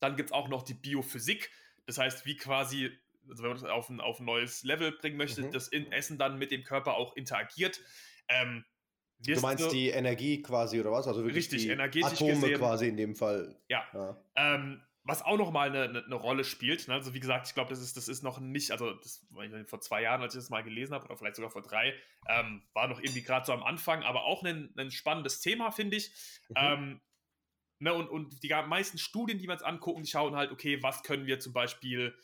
[0.00, 1.50] dann gibt es auch noch die Biophysik,
[1.86, 2.90] das heißt, wie quasi,
[3.28, 5.52] also wenn man das auf ein, auf ein neues Level bringen möchte, mhm.
[5.52, 7.80] das Essen dann mit dem Körper auch interagiert.
[8.28, 8.64] Ähm,
[9.20, 11.06] du meinst du, die Energie quasi oder was?
[11.06, 13.56] Also richtig, energetisch Atome gesehen, quasi in dem Fall.
[13.68, 13.84] Ja.
[13.92, 14.16] ja.
[14.36, 16.86] Ähm, was auch nochmal eine, eine, eine Rolle spielt.
[16.86, 16.94] Ne?
[16.94, 19.26] Also wie gesagt, ich glaube, das ist, das ist noch nicht, also das,
[19.66, 21.94] vor zwei Jahren, als ich das mal gelesen habe, oder vielleicht sogar vor drei,
[22.28, 25.96] ähm, war noch irgendwie gerade so am Anfang, aber auch ein, ein spannendes Thema, finde
[25.96, 26.12] ich.
[26.50, 26.54] Mhm.
[26.56, 27.00] Ähm,
[27.82, 31.02] Ne, und, und die meisten Studien, die wir uns angucken, die schauen halt, okay, was
[31.02, 32.16] können wir zum Beispiel,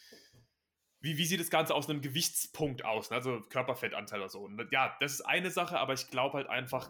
[1.01, 3.17] wie, wie sieht das Ganze aus einem Gewichtspunkt aus, ne?
[3.17, 4.43] also Körperfettanteil oder so.
[4.43, 6.89] Und ja, das ist eine Sache, aber ich glaube halt einfach,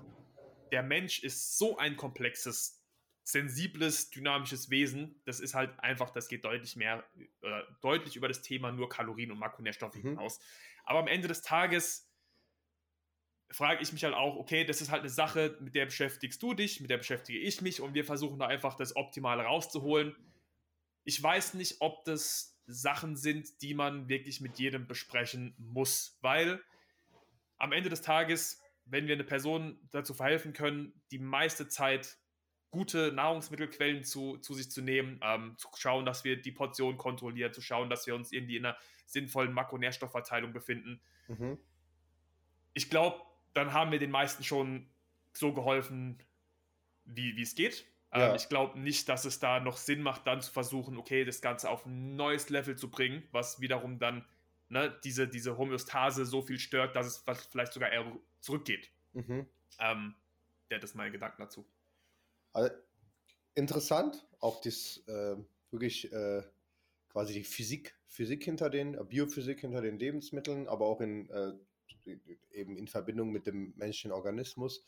[0.70, 2.84] der Mensch ist so ein komplexes,
[3.22, 5.22] sensibles, dynamisches Wesen.
[5.24, 7.02] Das ist halt einfach, das geht deutlich mehr,
[7.40, 10.10] äh, deutlich über das Thema nur Kalorien und Makronährstoffe mhm.
[10.10, 10.40] hinaus.
[10.84, 12.07] Aber am Ende des Tages
[13.50, 16.54] frage ich mich halt auch, okay, das ist halt eine Sache, mit der beschäftigst du
[16.54, 20.14] dich, mit der beschäftige ich mich und wir versuchen da einfach das Optimale rauszuholen.
[21.04, 26.62] ich weiß nicht, ob das Sachen sind, die man wirklich mit jedem besprechen muss, weil
[27.56, 32.18] am Ende des Tages, wenn wir eine Person dazu verhelfen können, die meiste Zeit
[32.70, 37.52] gute Nahrungsmittelquellen zu, zu sich zu nehmen, ähm, zu schauen, dass wir die Portion kontrollieren,
[37.54, 41.00] zu schauen, dass wir uns irgendwie in einer sinnvollen Makronährstoffverteilung befinden.
[41.28, 41.58] Mhm.
[42.74, 43.22] Ich glaube,
[43.58, 44.86] dann haben wir den meisten schon
[45.32, 46.18] so geholfen,
[47.04, 47.84] wie es geht.
[48.12, 48.28] Ähm, ja.
[48.30, 51.42] Ähm, ich glaube nicht, dass es da noch Sinn macht, dann zu versuchen, okay, das
[51.42, 54.24] Ganze auf ein neues Level zu bringen, was wiederum dann
[54.68, 58.90] ne, diese, diese Homöostase so viel stört, dass es vielleicht sogar eher zurückgeht.
[59.12, 59.46] Mhm.
[59.80, 60.14] Ähm,
[60.70, 61.66] ja, das ist mein Gedanken dazu.
[62.52, 62.74] Also,
[63.54, 65.36] interessant, auch das äh,
[65.70, 66.42] wirklich äh,
[67.10, 71.52] quasi die Physik, Physik hinter den, äh, Biophysik hinter den Lebensmitteln, aber auch in, äh,
[72.52, 74.84] eben in Verbindung mit dem menschlichen Organismus.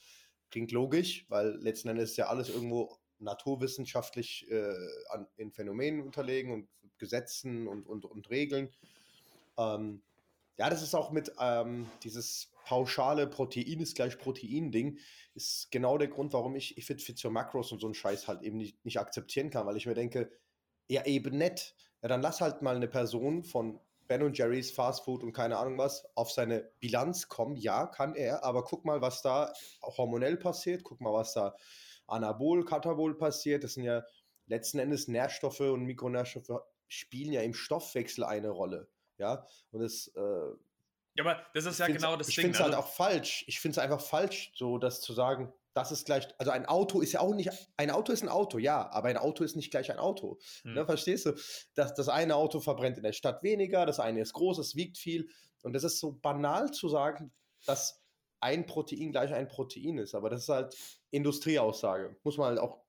[0.50, 4.74] Klingt logisch, weil letzten Endes ist ja alles irgendwo naturwissenschaftlich äh,
[5.10, 8.70] an, in Phänomenen unterlegen und Gesetzen und, und, und Regeln.
[9.58, 10.02] Ähm,
[10.58, 14.98] ja, das ist auch mit ähm, dieses pauschale Protein ist gleich Protein-Ding,
[15.34, 18.42] ist genau der Grund, warum ich, ich Fit für Macros und so einen Scheiß halt
[18.42, 20.30] eben nicht, nicht akzeptieren kann, weil ich mir denke,
[20.88, 21.74] ja, eben nett.
[22.02, 25.56] Ja, dann lass halt mal eine Person von Ben und Jerry's Fast Food und keine
[25.56, 27.54] Ahnung was auf seine Bilanz kommen.
[27.54, 31.54] Ja, kann er, aber guck mal, was da hormonell passiert, guck mal, was da
[32.08, 33.62] Anabol, Katabol passiert.
[33.62, 34.02] Das sind ja
[34.46, 38.88] letzten Endes Nährstoffe und Mikronährstoffe spielen ja im Stoffwechsel eine Rolle.
[39.16, 40.08] Ja, und das.
[40.16, 40.20] Äh,
[41.14, 42.50] ja, aber das ist ja genau das ich Ding.
[42.50, 43.44] Ich finde es halt also, halt auch falsch.
[43.46, 47.00] Ich finde es einfach falsch, so das zu sagen, das ist gleich, also ein Auto
[47.00, 49.70] ist ja auch nicht, ein Auto ist ein Auto, ja, aber ein Auto ist nicht
[49.70, 50.38] gleich ein Auto.
[50.62, 50.74] Hm.
[50.74, 51.34] Ne, verstehst du?
[51.74, 54.98] Das, das eine Auto verbrennt in der Stadt weniger, das eine ist groß, es wiegt
[54.98, 55.28] viel.
[55.62, 57.32] Und das ist so banal zu sagen,
[57.66, 58.02] dass
[58.40, 60.14] ein Protein gleich ein Protein ist.
[60.14, 60.76] Aber das ist halt
[61.10, 62.16] Industrieaussage.
[62.22, 62.82] Muss man halt auch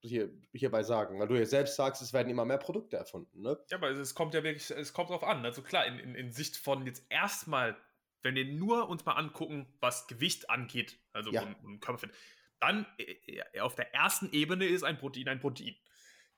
[0.00, 3.40] hier, hierbei sagen, weil du ja selbst sagst, es werden immer mehr Produkte erfunden.
[3.40, 3.58] Ne?
[3.70, 5.44] Ja, aber es kommt ja wirklich, es kommt drauf an.
[5.44, 7.76] Also klar, in, in, in Sicht von jetzt erstmal,
[8.22, 11.42] wenn wir nur uns mal angucken, was Gewicht angeht, also ja.
[11.62, 12.14] und, Körperfett,
[12.60, 15.76] dann äh, auf der ersten Ebene ist ein Protein ein Protein.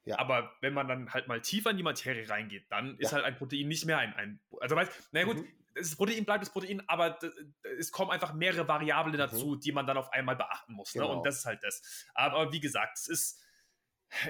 [0.04, 0.18] Ja.
[0.18, 3.16] Aber wenn man dann halt mal tiefer in die Materie reingeht, dann ist ja.
[3.16, 6.42] halt ein Protein nicht mehr ein, ein also weißt, na gut, mhm das Protein bleibt
[6.42, 7.18] das Protein, aber
[7.78, 9.18] es kommen einfach mehrere Variablen mhm.
[9.18, 9.60] dazu, mhm.
[9.60, 10.92] die man dann auf einmal beachten muss.
[10.92, 11.08] Genau.
[11.08, 11.16] Ne?
[11.16, 12.06] Und das ist halt das.
[12.14, 13.44] Aber wie gesagt, es ist.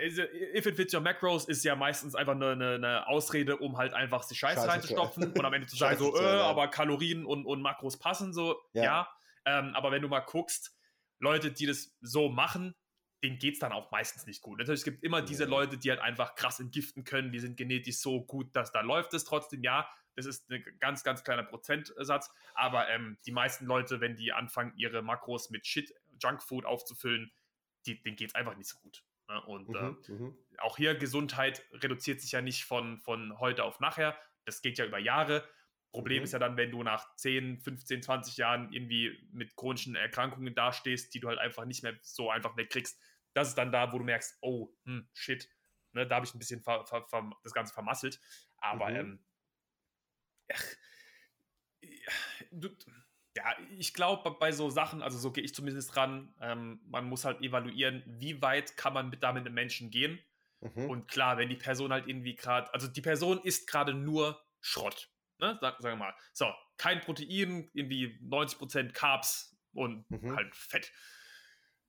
[0.02, 3.94] If it fits your macros ist ja meistens einfach eine, eine, eine Ausrede, um halt
[3.94, 7.46] einfach die Scheiße, Scheiße reinzustopfen und am Ende zu sagen, so, äh, aber Kalorien und,
[7.46, 8.84] und Makros passen so, ja.
[8.84, 9.08] ja.
[9.46, 10.76] Ähm, aber wenn du mal guckst,
[11.18, 12.74] Leute, die das so machen,
[13.22, 14.58] denen geht es dann auch meistens nicht gut.
[14.58, 17.98] Natürlich, es gibt immer diese Leute, die halt einfach krass entgiften können, die sind genetisch
[17.98, 19.88] so gut, dass da läuft es trotzdem, ja.
[20.16, 22.30] Das ist ein ganz, ganz kleiner Prozentsatz.
[22.54, 27.32] Aber ähm, die meisten Leute, wenn die anfangen, ihre Makros mit Shit, Junkfood aufzufüllen,
[27.86, 29.04] die, denen geht es einfach nicht so gut.
[29.30, 29.40] Ne?
[29.42, 34.18] Und mhm, äh, auch hier Gesundheit reduziert sich ja nicht von, von heute auf nachher.
[34.44, 35.48] Das geht ja über Jahre.
[35.92, 36.24] Problem mhm.
[36.24, 41.14] ist ja dann, wenn du nach 10, 15, 20 Jahren irgendwie mit chronischen Erkrankungen dastehst,
[41.14, 43.00] die du halt einfach nicht mehr so einfach wegkriegst.
[43.32, 45.48] Das ist dann da, wo du merkst, oh, hm, shit,
[45.92, 48.20] ne, da habe ich ein bisschen das Ganze vermasselt.
[48.58, 48.96] Aber mhm.
[48.96, 49.24] ähm,
[52.50, 52.68] du,
[53.40, 57.24] ja, ich glaube, bei so Sachen, also so gehe ich zumindest ran, ähm, man muss
[57.24, 60.18] halt evaluieren, wie weit kann man mit, damit mit Menschen gehen.
[60.60, 60.90] Mhm.
[60.90, 65.08] Und klar, wenn die Person halt irgendwie gerade, also die Person isst gerade nur Schrott,
[65.38, 65.56] ne?
[65.60, 66.14] Sag, sagen wir mal.
[66.32, 70.36] So, kein Protein, irgendwie 90% Carbs und mhm.
[70.36, 70.92] halt Fett.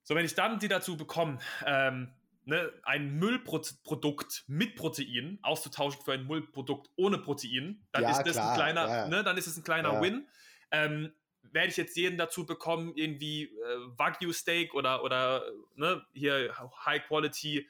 [0.04, 6.12] So, wenn ich dann die dazu bekomme, ähm, ne, ein Müllprodukt mit Protein auszutauschen für
[6.12, 9.08] ein Müllprodukt ohne Protein, dann ja, ist das klar, ein kleiner, ja.
[9.08, 10.00] ne, dann ist es ein kleiner ja.
[10.00, 10.26] Win.
[10.70, 16.54] Ähm, werde ich jetzt jeden dazu bekommen, irgendwie äh, Wagyu Steak oder, oder ne, hier
[16.84, 17.68] High Quality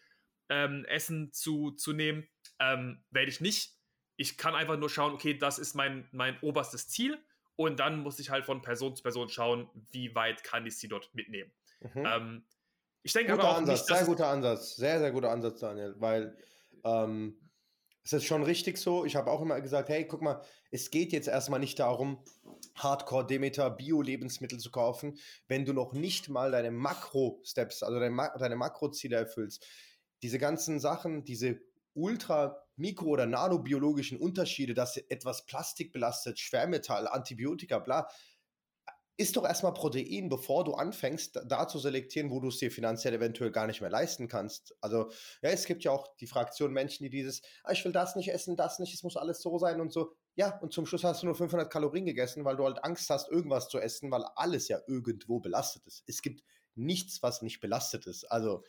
[0.49, 3.75] ähm, Essen zu, zu nehmen, ähm, werde ich nicht.
[4.17, 7.19] Ich kann einfach nur schauen, okay, das ist mein, mein oberstes Ziel
[7.57, 10.89] und dann muss ich halt von Person zu Person schauen, wie weit kann ich sie
[10.89, 11.51] dort mitnehmen.
[11.81, 12.07] Mhm.
[12.07, 12.45] Ähm,
[13.03, 15.95] ich denke guter aber auch Ansatz, nicht, sehr guter Ansatz, sehr, sehr guter Ansatz, Daniel,
[15.99, 16.37] weil
[16.85, 17.37] ähm,
[18.05, 19.05] es ist schon richtig so.
[19.05, 22.23] Ich habe auch immer gesagt, hey, guck mal, es geht jetzt erstmal nicht darum,
[22.75, 28.57] Hardcore Demeter Bio-Lebensmittel zu kaufen, wenn du noch nicht mal deine Makro-Steps, also deine, deine
[28.57, 29.67] Makroziele erfüllst.
[30.23, 31.61] Diese ganzen Sachen, diese
[31.95, 38.09] ultra mikro- oder nanobiologischen Unterschiede, dass etwas Plastik belastet, Schwermetall, Antibiotika, bla,
[39.17, 43.15] isst doch erstmal Protein, bevor du anfängst, da zu selektieren, wo du es dir finanziell
[43.15, 44.75] eventuell gar nicht mehr leisten kannst.
[44.81, 45.11] Also,
[45.43, 48.31] ja, es gibt ja auch die Fraktion Menschen, die dieses, ah, ich will das nicht
[48.33, 50.13] essen, das nicht, es muss alles so sein und so.
[50.35, 53.31] Ja, und zum Schluss hast du nur 500 Kalorien gegessen, weil du halt Angst hast,
[53.31, 56.05] irgendwas zu essen, weil alles ja irgendwo belastet ist.
[56.07, 56.43] Es gibt
[56.75, 58.25] nichts, was nicht belastet ist.
[58.25, 58.65] Also,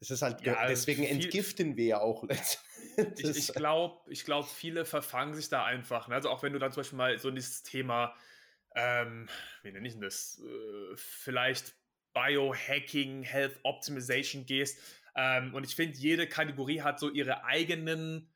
[0.00, 2.24] Es ist halt, ja, deswegen viel, entgiften wir ja auch
[3.16, 6.08] Ich, ich glaube, ich glaub, viele verfangen sich da einfach.
[6.08, 6.14] Ne?
[6.14, 8.14] Also auch wenn du dann zum Beispiel mal so dieses Thema,
[8.76, 9.28] ähm,
[9.62, 11.74] wie nenne ich denn das, äh, vielleicht
[12.12, 14.78] Biohacking, Health Optimization gehst.
[15.16, 18.32] Ähm, und ich finde, jede Kategorie hat so ihre eigenen,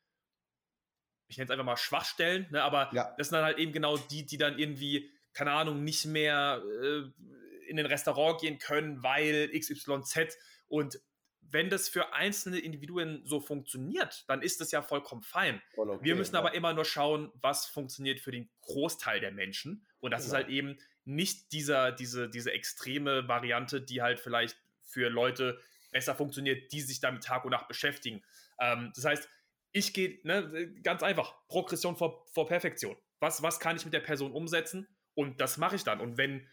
[1.27, 2.63] ich nenne es einfach mal Schwachstellen, ne?
[2.63, 3.13] aber ja.
[3.17, 7.03] das sind dann halt eben genau die, die dann irgendwie, keine Ahnung, nicht mehr äh,
[7.69, 10.99] in den Restaurant gehen können, weil XYZ und
[11.51, 15.61] wenn das für einzelne Individuen so funktioniert, dann ist das ja vollkommen fein.
[15.75, 16.39] Voll okay, Wir müssen ja.
[16.39, 19.85] aber immer nur schauen, was funktioniert für den Großteil der Menschen.
[20.01, 20.33] Und das genau.
[20.33, 25.59] ist halt eben nicht dieser, diese, diese extreme Variante, die halt vielleicht für Leute
[25.91, 28.23] besser funktioniert, die sich damit Tag und Nacht beschäftigen.
[28.59, 29.29] Ähm, das heißt,
[29.71, 32.95] ich gehe ne, ganz einfach, Progression vor, vor Perfektion.
[33.19, 34.87] Was, was kann ich mit der Person umsetzen?
[35.13, 36.01] Und das mache ich dann.
[36.01, 36.47] Und wenn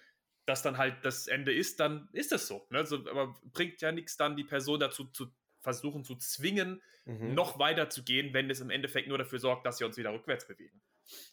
[0.46, 2.66] das dann halt das Ende ist, dann ist es so.
[2.70, 2.87] Ne?
[2.87, 7.34] so aber bringt ja nichts dann, die Person dazu zu versuchen zu zwingen, mhm.
[7.34, 10.12] noch weiter zu gehen, wenn es im Endeffekt nur dafür sorgt, dass wir uns wieder
[10.12, 10.80] rückwärts bewegen.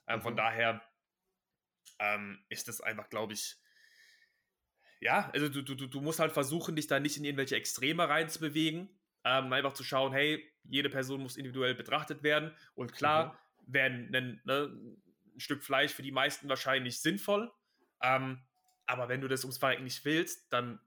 [0.08, 0.24] Ähm, mhm.
[0.24, 0.82] Von daher
[2.00, 3.58] ähm, ist es einfach, glaube ich,
[5.02, 8.90] ja, also du, du, du musst halt versuchen, dich da nicht in irgendwelche Extreme reinzubewegen.
[9.24, 12.56] Ähm, einfach zu schauen, hey, jede Person muss individuell betrachtet werden.
[12.76, 13.74] Und klar, mhm.
[13.74, 17.52] wäre ein, ne, ein Stück Fleisch für die meisten wahrscheinlich sinnvoll.
[18.02, 18.42] Ähm,
[18.86, 20.80] aber wenn du das ums Verrecken nicht willst, dann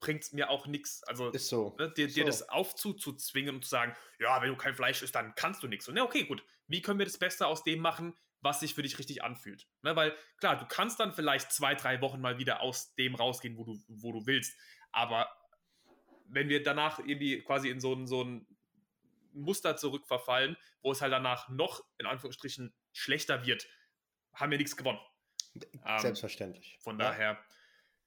[0.00, 1.02] bringt es mir auch nichts.
[1.04, 1.74] Also ist so.
[1.78, 2.26] Ne, dir, dir so.
[2.26, 5.88] das aufzuzuzwingen und zu sagen, ja, wenn du kein Fleisch isst, dann kannst du nichts.
[5.88, 6.42] Und ja, okay, gut.
[6.66, 9.66] Wie können wir das Beste aus dem machen, was sich für dich richtig anfühlt?
[9.82, 13.56] Ne, weil klar, du kannst dann vielleicht zwei, drei Wochen mal wieder aus dem rausgehen,
[13.56, 14.56] wo du, wo du willst.
[14.90, 15.28] Aber
[16.26, 18.46] wenn wir danach irgendwie quasi in so ein, so ein
[19.32, 23.66] Muster zurückverfallen, wo es halt danach noch in Anführungsstrichen schlechter wird,
[24.34, 25.00] haben wir nichts gewonnen.
[25.84, 26.78] Ähm, Selbstverständlich.
[26.80, 27.10] Von ja.
[27.10, 27.38] daher.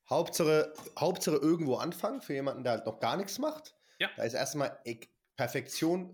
[0.09, 3.75] Hauptsache, Hauptsache irgendwo anfangen für jemanden, der halt noch gar nichts macht.
[3.99, 4.09] Ja.
[4.17, 4.79] Da ist erstmal
[5.35, 6.13] Perfektion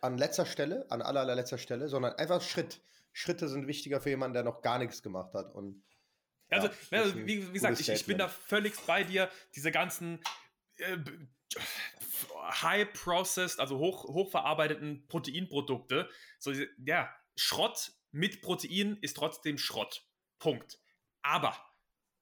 [0.00, 2.80] an letzter Stelle, an aller, allerletzter Stelle, sondern einfach Schritt.
[3.12, 5.54] Schritte sind wichtiger für jemanden, der noch gar nichts gemacht hat.
[5.54, 5.82] Und,
[6.50, 9.30] also, ja, also wie, wie gesagt, ich, ich, bin da völlig bei dir.
[9.54, 10.20] Diese ganzen
[10.76, 10.98] äh,
[12.62, 16.52] high-processed, also hoch, hochverarbeiteten Proteinprodukte, so,
[16.84, 20.04] ja, Schrott mit Protein ist trotzdem Schrott.
[20.38, 20.78] Punkt.
[21.22, 21.56] Aber,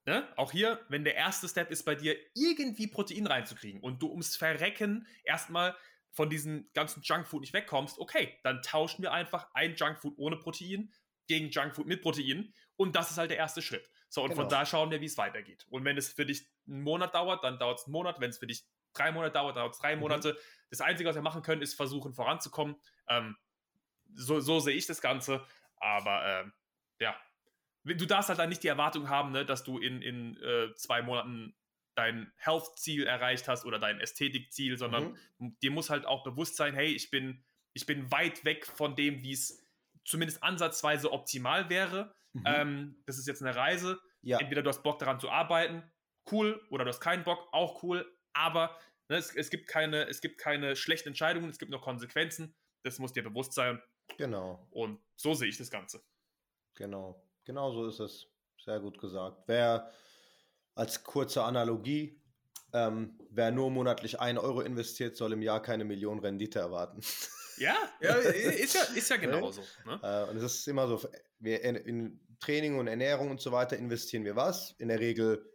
[0.04, 4.10] ne, auch hier, wenn der erste Step ist bei dir, irgendwie Protein reinzukriegen und du
[4.10, 5.76] ums Verrecken erstmal
[6.16, 10.90] von diesem ganzen Junkfood nicht wegkommst, okay, dann tauschen wir einfach ein Junkfood ohne Protein
[11.28, 13.88] gegen Junkfood mit Protein und das ist halt der erste Schritt.
[14.08, 14.42] So, und genau.
[14.42, 15.66] von da schauen wir, wie es weitergeht.
[15.68, 18.20] Und wenn es für dich einen Monat dauert, dann dauert es einen Monat.
[18.20, 20.02] Wenn es für dich drei Monate dauert, dauert es drei mhm.
[20.02, 20.38] Monate.
[20.70, 22.76] Das Einzige, was wir machen können, ist versuchen voranzukommen.
[23.08, 23.36] Ähm,
[24.14, 25.44] so, so sehe ich das Ganze.
[25.76, 26.52] Aber ähm,
[27.00, 27.16] ja,
[27.84, 31.02] du darfst halt dann nicht die Erwartung haben, ne, dass du in, in äh, zwei
[31.02, 31.54] Monaten
[31.96, 35.56] dein Health-Ziel erreicht hast oder dein Ästhetik-Ziel, sondern mhm.
[35.62, 39.22] dir muss halt auch bewusst sein, hey, ich bin, ich bin weit weg von dem,
[39.22, 39.64] wie es
[40.04, 42.14] zumindest ansatzweise optimal wäre.
[42.32, 42.44] Mhm.
[42.46, 43.98] Ähm, das ist jetzt eine Reise.
[44.22, 44.38] Ja.
[44.38, 45.82] Entweder du hast Bock daran zu arbeiten,
[46.30, 48.76] cool, oder du hast keinen Bock, auch cool, aber
[49.08, 52.54] ne, es, es, gibt keine, es gibt keine schlechten Entscheidungen, es gibt nur Konsequenzen.
[52.82, 53.82] Das muss dir bewusst sein.
[54.16, 54.66] Genau.
[54.70, 56.02] Und so sehe ich das Ganze.
[56.74, 57.26] Genau.
[57.44, 58.28] Genau so ist es.
[58.64, 59.42] Sehr gut gesagt.
[59.46, 59.90] Wer
[60.76, 62.22] als kurze Analogie,
[62.72, 67.00] ähm, wer nur monatlich 1 Euro investiert, soll im Jahr keine Million Rendite erwarten.
[67.58, 69.62] Ja, ja ist ja, ist ja genauso.
[69.86, 69.98] Ne?
[70.02, 71.00] Äh, und es ist immer so,
[71.38, 74.72] wir in, in, Training und Ernährung und so weiter investieren wir was?
[74.72, 75.50] In der Regel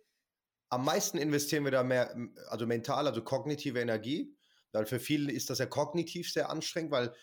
[0.70, 2.16] am meisten investieren wir da mehr,
[2.48, 4.36] also mental, also kognitive Energie.
[4.72, 7.14] Weil für viele ist das ja kognitiv sehr anstrengend, weil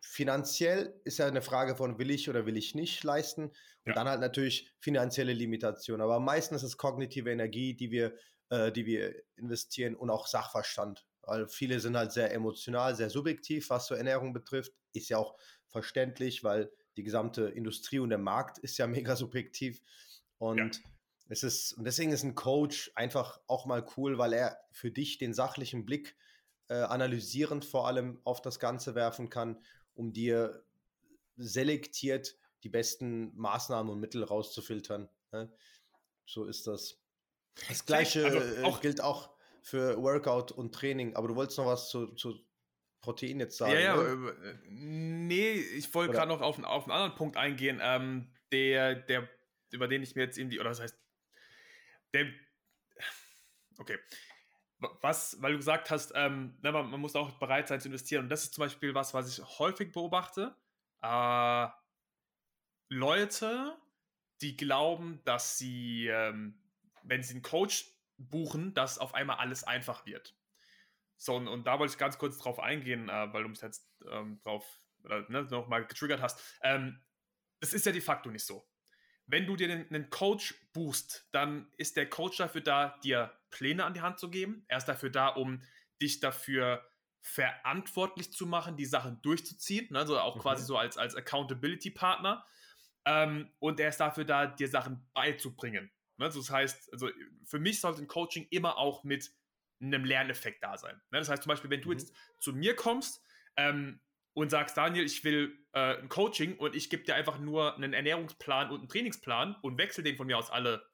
[0.00, 3.54] finanziell ist ja eine Frage von will ich oder will ich nicht leisten und
[3.86, 3.92] ja.
[3.94, 6.00] dann halt natürlich finanzielle Limitation.
[6.00, 8.14] Aber meistens ist es kognitive Energie, die wir,
[8.50, 11.06] äh, die wir investieren und auch Sachverstand.
[11.22, 14.72] Weil viele sind halt sehr emotional, sehr subjektiv, was so Ernährung betrifft.
[14.92, 19.80] Ist ja auch verständlich, weil die gesamte Industrie und der Markt ist ja mega subjektiv.
[20.38, 20.82] Und ja.
[21.28, 25.18] es ist, und deswegen ist ein Coach einfach auch mal cool, weil er für dich
[25.18, 26.16] den sachlichen Blick
[26.68, 29.58] äh, analysierend vor allem auf das Ganze werfen kann
[29.98, 30.64] um dir
[31.36, 35.08] selektiert die besten Maßnahmen und Mittel rauszufiltern.
[35.32, 35.52] Ne?
[36.24, 37.02] So ist das.
[37.68, 39.30] Das gleiche also äh, auch, gilt auch
[39.62, 42.38] für Workout und Training, aber du wolltest noch was zu, zu
[43.00, 43.72] Protein jetzt sagen.
[43.72, 44.30] Ja, ja, ne?
[44.42, 49.28] Äh, nee, ich wollte gerade noch auf, auf einen anderen Punkt eingehen, ähm, der, der,
[49.70, 50.96] über den ich mir jetzt irgendwie, oder das heißt,
[52.14, 52.26] der,
[53.78, 53.98] okay,
[54.78, 58.24] was, weil du gesagt hast, ähm, ne, man, muss auch bereit sein zu investieren.
[58.24, 60.54] Und das ist zum Beispiel was, was ich häufig beobachte.
[61.02, 61.66] Äh,
[62.88, 63.76] Leute,
[64.40, 66.60] die glauben, dass sie, ähm,
[67.02, 67.86] wenn sie einen Coach
[68.16, 70.36] buchen, dass auf einmal alles einfach wird.
[71.16, 73.90] So, und, und, da wollte ich ganz kurz drauf eingehen, äh, weil du mich jetzt
[74.10, 74.64] ähm, drauf
[75.02, 76.40] ne, nochmal getriggert hast.
[76.62, 77.02] Ähm,
[77.60, 78.68] das ist ja de facto nicht so.
[79.26, 83.94] Wenn du dir einen Coach buchst, dann ist der Coach dafür da, dir Pläne an
[83.94, 84.64] die Hand zu geben.
[84.68, 85.62] Er ist dafür da, um
[86.00, 86.84] dich dafür
[87.20, 89.88] verantwortlich zu machen, die Sachen durchzuziehen.
[89.90, 89.98] Ne?
[89.98, 90.40] Also auch mhm.
[90.40, 92.44] quasi so als, als Accountability-Partner.
[93.04, 95.90] Ähm, und er ist dafür da, dir Sachen beizubringen.
[96.16, 96.26] Ne?
[96.26, 97.10] Also das heißt, also
[97.44, 99.30] für mich sollte ein Coaching immer auch mit
[99.80, 101.00] einem Lerneffekt da sein.
[101.10, 101.18] Ne?
[101.18, 101.98] Das heißt zum Beispiel, wenn du mhm.
[101.98, 103.22] jetzt zu mir kommst
[103.56, 104.00] ähm,
[104.34, 107.92] und sagst, Daniel, ich will äh, ein Coaching und ich gebe dir einfach nur einen
[107.92, 110.88] Ernährungsplan und einen Trainingsplan und wechsle den von mir aus alle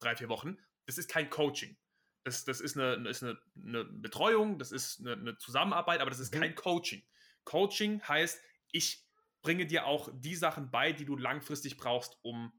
[0.00, 1.76] drei, vier Wochen, das ist kein Coaching.
[2.24, 6.20] Das, das ist, eine, ist eine, eine Betreuung, das ist eine, eine, Zusammenarbeit, aber das
[6.20, 6.40] ist mhm.
[6.40, 7.02] kein Coaching.
[7.44, 8.40] Coaching heißt,
[8.72, 9.06] ich
[9.42, 12.52] bringe dir auch die Sachen bei, die du langfristig brauchst, um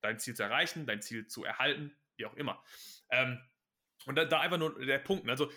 [0.00, 2.62] dein Ziel zu erreichen, dein Ziel zu erhalten, wie auch immer.
[3.10, 3.38] Ähm,
[4.06, 5.24] und da, da einfach nur der Punkt.
[5.24, 5.32] Ne?
[5.32, 5.50] Also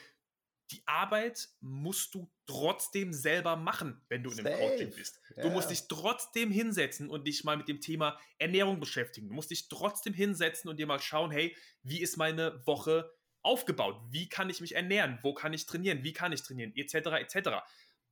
[0.72, 5.22] die Arbeit musst du trotzdem selber machen, wenn du in einem Coaching bist.
[5.36, 5.50] Du yeah.
[5.50, 9.30] musst dich trotzdem hinsetzen und dich mal mit dem Thema Ernährung beschäftigen.
[9.30, 13.17] Du musst dich trotzdem hinsetzen und dir mal schauen, hey, wie ist meine Woche
[13.48, 14.00] aufgebaut?
[14.12, 15.18] Wie kann ich mich ernähren?
[15.22, 16.04] Wo kann ich trainieren?
[16.04, 16.74] Wie kann ich trainieren?
[16.76, 16.94] Etc.
[16.94, 17.50] etc.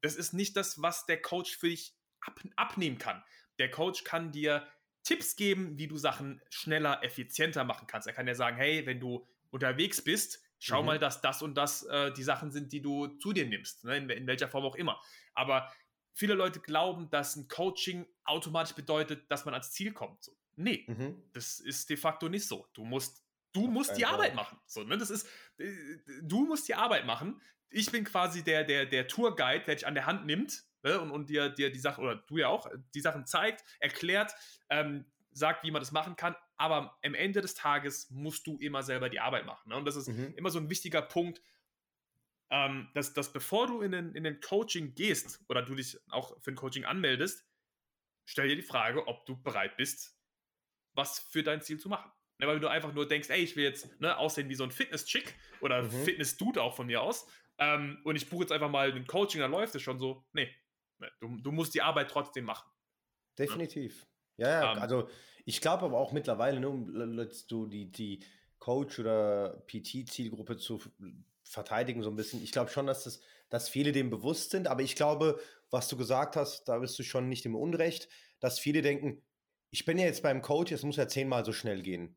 [0.01, 3.23] Das ist nicht das, was der Coach für dich ab, abnehmen kann.
[3.59, 4.67] Der Coach kann dir
[5.03, 8.07] Tipps geben, wie du Sachen schneller, effizienter machen kannst.
[8.07, 10.87] Er kann dir sagen, hey, wenn du unterwegs bist, schau mhm.
[10.87, 13.97] mal, dass das und das äh, die Sachen sind, die du zu dir nimmst, ne?
[13.97, 14.99] in, in welcher Form auch immer.
[15.33, 15.71] Aber
[16.13, 20.23] viele Leute glauben, dass ein Coaching automatisch bedeutet, dass man ans Ziel kommt.
[20.23, 21.21] So, nee, mhm.
[21.33, 22.67] das ist de facto nicht so.
[22.73, 23.24] Du musst,
[23.55, 24.59] du musst die Arbeit machen.
[24.65, 24.97] So, ne?
[24.97, 25.71] Das ist, äh,
[26.21, 27.41] du musst die Arbeit machen.
[27.69, 30.99] Ich bin quasi der, der, der Tourguide, der dich an der Hand nimmt ne?
[30.99, 34.33] und, und dir, dir die Sachen, oder du ja auch, die Sachen zeigt, erklärt,
[34.69, 38.83] ähm, sagt, wie man das machen kann, aber am Ende des Tages musst du immer
[38.83, 39.69] selber die Arbeit machen.
[39.69, 39.75] Ne?
[39.75, 40.33] Und das ist mhm.
[40.37, 41.41] immer so ein wichtiger Punkt,
[42.49, 46.39] ähm, dass, dass bevor du in den, in den Coaching gehst oder du dich auch
[46.41, 47.45] für ein Coaching anmeldest,
[48.23, 50.17] stell dir die Frage, ob du bereit bist,
[50.93, 52.09] was für dein Ziel zu machen.
[52.37, 54.71] Ne, weil du einfach nur denkst, ey, ich will jetzt ne, aussehen wie so ein
[54.71, 55.91] Fitness-Chick oder mhm.
[55.91, 59.51] Fitness-Dude auch von mir aus ähm, und ich buche jetzt einfach mal ein Coaching, dann
[59.51, 60.25] läuft es schon so.
[60.33, 60.49] Nee,
[60.99, 62.69] ne, du, du musst die Arbeit trotzdem machen.
[63.37, 63.45] Ne?
[63.45, 64.05] Definitiv.
[64.37, 64.81] Ja, ja um, ähm.
[64.81, 65.09] also
[65.45, 68.23] ich glaube aber auch mittlerweile, ne, um du die, die
[68.59, 70.81] Coach- oder PT-Zielgruppe zu
[71.43, 72.43] verteidigen, so ein bisschen.
[72.43, 75.95] Ich glaube schon, dass, das, dass viele dem bewusst sind, aber ich glaube, was du
[75.95, 79.21] gesagt hast, da bist du schon nicht im Unrecht, dass viele denken,
[79.69, 82.15] ich bin ja jetzt beim Coach, es muss ja zehnmal so schnell gehen.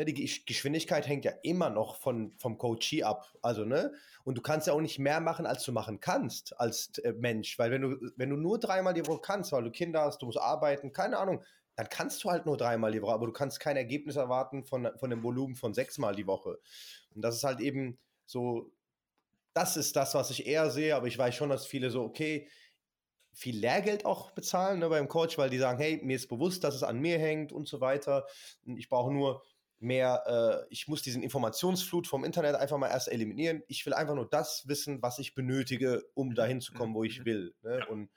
[0.00, 3.30] Ne, die Geschwindigkeit hängt ja immer noch von, vom Coachee ab.
[3.42, 3.92] Also, ne?
[4.24, 7.58] Und du kannst ja auch nicht mehr machen, als du machen kannst als äh, Mensch.
[7.58, 10.26] Weil wenn du, wenn du nur dreimal die Woche kannst, weil du Kinder hast, du
[10.26, 11.44] musst arbeiten, keine Ahnung,
[11.76, 14.88] dann kannst du halt nur dreimal die Woche, aber du kannst kein Ergebnis erwarten von,
[14.96, 16.58] von dem Volumen von sechsmal die Woche.
[17.14, 18.72] Und das ist halt eben so,
[19.52, 22.48] das ist das, was ich eher sehe, aber ich weiß schon, dass viele so, okay,
[23.34, 26.74] viel Lehrgeld auch bezahlen ne, beim Coach, weil die sagen, hey, mir ist bewusst, dass
[26.74, 28.26] es an mir hängt und so weiter.
[28.64, 29.42] Ich brauche nur
[29.80, 33.62] mehr, äh, ich muss diesen Informationsflut vom Internet einfach mal erst eliminieren.
[33.66, 37.20] Ich will einfach nur das wissen, was ich benötige, um dahin zu kommen, wo ich
[37.20, 37.24] mhm.
[37.24, 37.54] will.
[37.62, 37.86] Ne?
[37.88, 38.10] Und,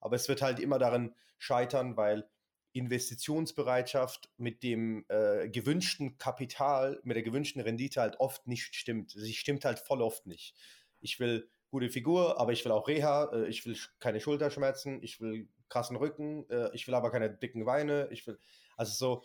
[0.00, 2.28] aber es wird halt immer darin scheitern, weil
[2.72, 9.12] Investitionsbereitschaft mit dem äh, gewünschten Kapital, mit der gewünschten Rendite halt oft nicht stimmt.
[9.12, 10.54] Sie stimmt halt voll oft nicht.
[11.00, 15.20] Ich will gute Figur, aber ich will auch Reha, äh, ich will keine Schulterschmerzen, ich
[15.20, 18.38] will krassen Rücken, äh, ich will aber keine dicken Beine, ich will,
[18.76, 19.22] also so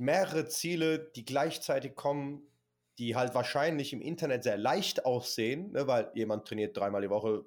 [0.00, 2.48] mehrere Ziele, die gleichzeitig kommen,
[2.98, 7.44] die halt wahrscheinlich im Internet sehr leicht aussehen, ne, weil jemand trainiert dreimal die Woche,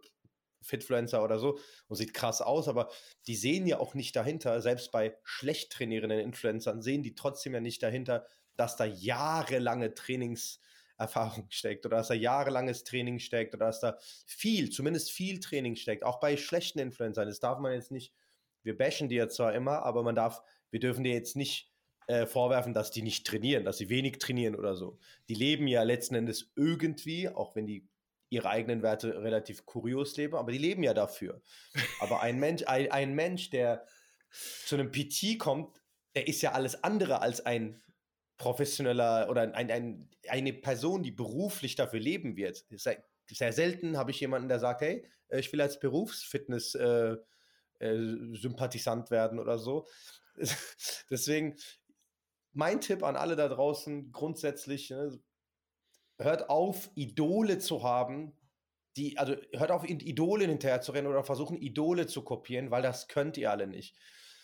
[0.61, 2.89] Fitfluencer oder so und sieht krass aus, aber
[3.27, 7.59] die sehen ja auch nicht dahinter, selbst bei schlecht trainierenden Influencern sehen die trotzdem ja
[7.59, 13.81] nicht dahinter, dass da jahrelange Trainingserfahrung steckt oder dass da jahrelanges Training steckt oder dass
[13.81, 17.27] da viel, zumindest viel Training steckt, auch bei schlechten Influencern.
[17.27, 18.13] Das darf man jetzt nicht,
[18.61, 21.72] wir bashen die ja zwar immer, aber man darf, wir dürfen die jetzt nicht
[22.07, 24.97] äh, vorwerfen, dass die nicht trainieren, dass sie wenig trainieren oder so.
[25.29, 27.87] Die leben ja letzten Endes irgendwie, auch wenn die
[28.29, 31.41] ihre eigenen Werte relativ kurios leben, aber die leben ja dafür.
[31.99, 33.85] Aber ein Mensch, ein, ein Mensch, der
[34.65, 35.81] zu einem PT kommt,
[36.15, 37.81] der ist ja alles andere als ein
[38.37, 42.65] professioneller oder ein, ein, eine Person, die beruflich dafür leben wird.
[42.71, 47.15] Sehr, sehr selten habe ich jemanden, der sagt, hey, äh, ich will als Berufsfitness äh,
[47.79, 49.87] äh, Sympathisant werden oder so.
[51.09, 51.55] Deswegen
[52.53, 55.19] mein Tipp an alle da draußen grundsätzlich, ne,
[56.17, 58.33] hört auf, Idole zu haben,
[58.95, 63.07] die, also hört auf, Idolen hinterher zu rennen oder versuchen, Idole zu kopieren, weil das
[63.07, 63.95] könnt ihr alle nicht.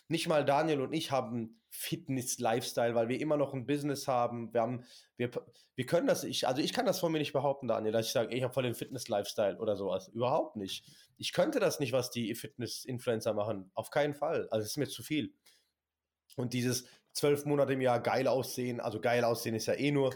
[0.07, 4.51] nicht mal Daniel und ich haben Fitness-Lifestyle, weil wir immer noch ein Business haben.
[4.53, 4.85] Wir haben,
[5.17, 5.29] wir,
[5.75, 8.11] wir können das, ich, also ich kann das von mir nicht behaupten, Daniel, dass ich
[8.11, 10.07] sage, ich habe voll den Fitness-Lifestyle oder sowas.
[10.07, 10.83] Überhaupt nicht.
[11.17, 13.69] Ich könnte das nicht, was die Fitness-Influencer machen.
[13.75, 14.47] Auf keinen Fall.
[14.49, 15.35] Also es ist mir zu viel.
[16.37, 16.85] Und dieses
[17.19, 20.15] zwölf Monate im Jahr geil aussehen, also geil aussehen ist ja eh nur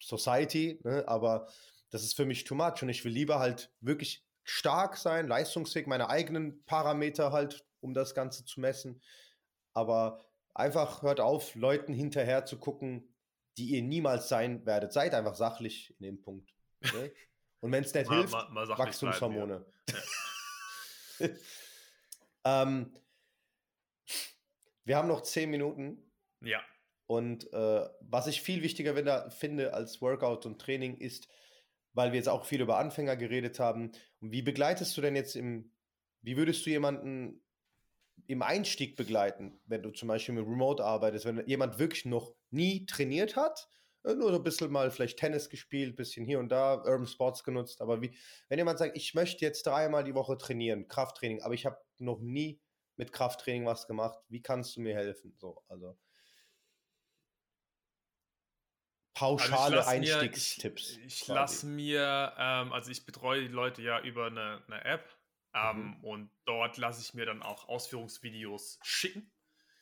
[0.00, 1.04] Society, ne?
[1.06, 1.48] aber
[1.90, 5.86] das ist für mich too much und ich will lieber halt wirklich stark sein, leistungsfähig,
[5.86, 9.02] meine eigenen Parameter halt, um das Ganze zu messen.
[9.74, 10.24] Aber
[10.54, 13.14] einfach hört auf, Leuten hinterher zu gucken,
[13.56, 14.92] die ihr niemals sein werdet.
[14.92, 16.54] Seid einfach sachlich in dem Punkt.
[16.84, 17.12] Okay?
[17.60, 19.66] Und wenn es nicht hilft, mal, mal Wachstumshormone.
[21.18, 21.28] Ja.
[22.62, 22.94] ähm,
[24.84, 26.07] wir haben noch zehn Minuten.
[26.40, 26.62] Ja.
[27.06, 31.28] Und äh, was ich viel wichtiger finde als Workout und Training ist,
[31.94, 33.92] weil wir jetzt auch viel über Anfänger geredet haben.
[34.20, 35.72] Wie begleitest du denn jetzt im,
[36.22, 37.42] wie würdest du jemanden
[38.26, 42.86] im Einstieg begleiten, wenn du zum Beispiel mit Remote arbeitest, wenn jemand wirklich noch nie
[42.86, 43.68] trainiert hat,
[44.04, 47.42] äh, nur so ein bisschen mal vielleicht Tennis gespielt, bisschen hier und da, Urban Sports
[47.44, 48.16] genutzt, aber wie,
[48.48, 52.20] wenn jemand sagt, ich möchte jetzt dreimal die Woche trainieren, Krafttraining, aber ich habe noch
[52.20, 52.60] nie
[52.96, 55.34] mit Krafttraining was gemacht, wie kannst du mir helfen?
[55.38, 55.96] So, also
[59.18, 60.96] pauschale also Einstiegstipps.
[60.96, 64.84] Mir, ich, ich lasse mir, ähm, also ich betreue die Leute ja über eine, eine
[64.84, 65.08] App
[65.54, 66.04] ähm, mhm.
[66.04, 69.30] und dort lasse ich mir dann auch Ausführungsvideos schicken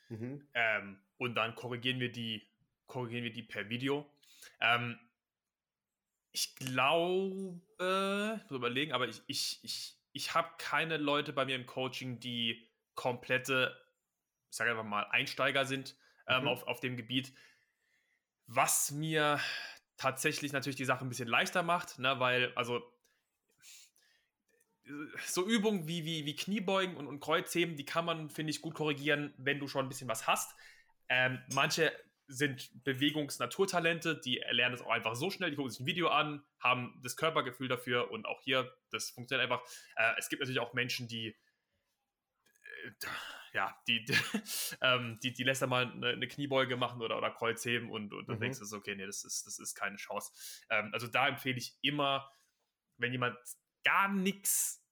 [0.08, 0.48] mhm.
[0.54, 2.48] ähm, und dann korrigieren wir die,
[2.86, 4.10] korrigieren wir die per Video.
[4.60, 4.98] Ähm,
[6.32, 11.56] ich glaube, ich muss überlegen, aber ich, ich, ich, ich habe keine Leute bei mir
[11.56, 13.76] im Coaching, die komplette,
[14.50, 15.94] ich sage einfach mal, Einsteiger sind
[16.26, 16.48] ähm, mhm.
[16.48, 17.34] auf, auf dem Gebiet
[18.46, 19.40] was mir
[19.96, 22.82] tatsächlich natürlich die Sache ein bisschen leichter macht, ne, weil, also
[25.24, 28.74] so Übungen wie, wie, wie Kniebeugen und, und Kreuzheben, die kann man, finde ich, gut
[28.74, 30.54] korrigieren, wenn du schon ein bisschen was hast.
[31.08, 31.92] Ähm, manche
[32.28, 36.44] sind Bewegungsnaturtalente, die lernen es auch einfach so schnell, die gucken sich ein Video an,
[36.60, 39.64] haben das Körpergefühl dafür und auch hier, das funktioniert einfach.
[39.96, 41.36] Äh, es gibt natürlich auch Menschen, die
[43.52, 44.14] ja, die, die,
[44.80, 48.28] ähm, die, die lässt er mal eine, eine, Kniebeuge machen oder, oder Kreuzheben und, und
[48.28, 48.40] dann mhm.
[48.40, 50.32] denkst du so, okay, nee, das ist, das ist keine Chance.
[50.70, 52.30] Ähm, also da empfehle ich immer,
[52.98, 53.36] wenn jemand
[53.84, 54.84] gar nichts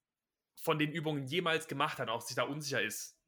[0.56, 3.20] von den Übungen jemals gemacht hat, auch sich da unsicher ist,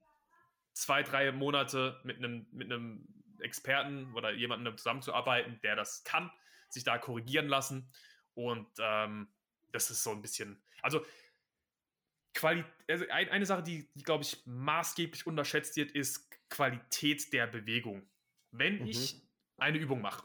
[0.72, 3.07] zwei, drei Monate mit einem, mit einem
[3.40, 6.30] Experten oder jemandem zusammenzuarbeiten, der das kann,
[6.68, 7.90] sich da korrigieren lassen.
[8.34, 9.28] Und ähm,
[9.72, 11.04] das ist so ein bisschen, also
[12.37, 17.47] Quali also ein, eine Sache, die, die glaube ich, maßgeblich unterschätzt wird, ist Qualität der
[17.47, 18.09] Bewegung.
[18.51, 18.89] Wenn mhm.
[18.89, 19.22] ich
[19.57, 20.24] eine Übung mache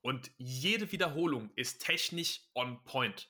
[0.00, 3.28] und jede Wiederholung ist technisch on point,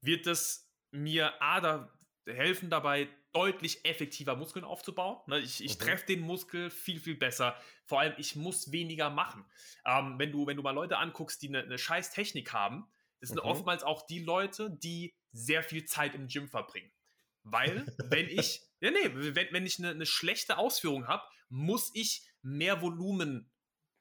[0.00, 1.92] wird es mir A, da
[2.26, 5.18] helfen dabei, deutlich effektiver Muskeln aufzubauen.
[5.26, 5.82] Ne, ich, ich mhm.
[5.82, 7.60] treffe den Muskel viel, viel besser.
[7.84, 9.44] Vor allem, ich muss weniger machen.
[9.84, 12.86] Ähm, wenn, du, wenn du mal Leute anguckst, die eine, eine scheiß Technik haben,
[13.24, 13.50] das sind mhm.
[13.50, 16.92] oftmals auch die Leute, die sehr viel Zeit im Gym verbringen.
[17.42, 22.28] Weil, wenn ich, ja, nee, wenn, wenn ich eine, eine schlechte Ausführung habe, muss ich
[22.42, 23.50] mehr Volumen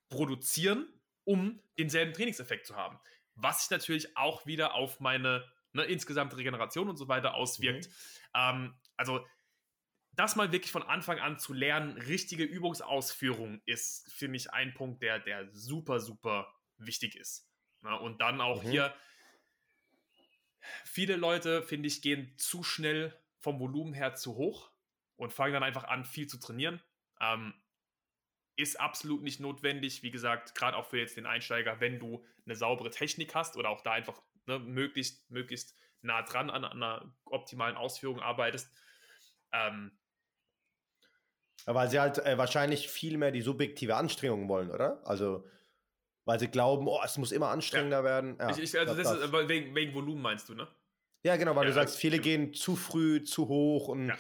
[0.09, 0.88] produzieren,
[1.24, 2.99] um denselben Trainingseffekt zu haben.
[3.36, 7.88] Was sich natürlich auch wieder auf meine ne, insgesamte Regeneration und so weiter auswirkt.
[7.88, 7.93] Mhm.
[8.36, 9.26] Ähm, also,
[10.11, 15.01] das mal wirklich von Anfang an zu lernen, richtige Übungsausführung ist für mich ein Punkt,
[15.01, 17.47] der, der super, super wichtig ist.
[17.84, 18.69] Na, und dann auch mhm.
[18.69, 18.95] hier,
[20.86, 24.72] viele Leute, finde ich, gehen zu schnell vom Volumen her zu hoch
[25.16, 26.82] und fangen dann einfach an, viel zu trainieren.
[27.20, 27.53] Ähm,
[28.55, 32.55] ist absolut nicht notwendig, wie gesagt, gerade auch für jetzt den Einsteiger, wenn du eine
[32.55, 37.14] saubere Technik hast oder auch da einfach ne, möglichst, möglichst nah dran an, an einer
[37.26, 38.72] optimalen Ausführung arbeitest.
[39.51, 39.97] Ähm,
[41.66, 45.01] weil sie halt äh, wahrscheinlich viel mehr die subjektive Anstrengung wollen, oder?
[45.07, 45.47] Also,
[46.26, 48.03] weil sie glauben, oh, es muss immer anstrengender ja.
[48.03, 48.38] werden.
[48.39, 50.67] Ja, ich, ich, also das, das ist, wegen, wegen Volumen meinst du, ne?
[51.24, 52.21] Ja, genau, weil ja, du sagst, viele ja.
[52.21, 54.11] gehen zu früh, zu hoch und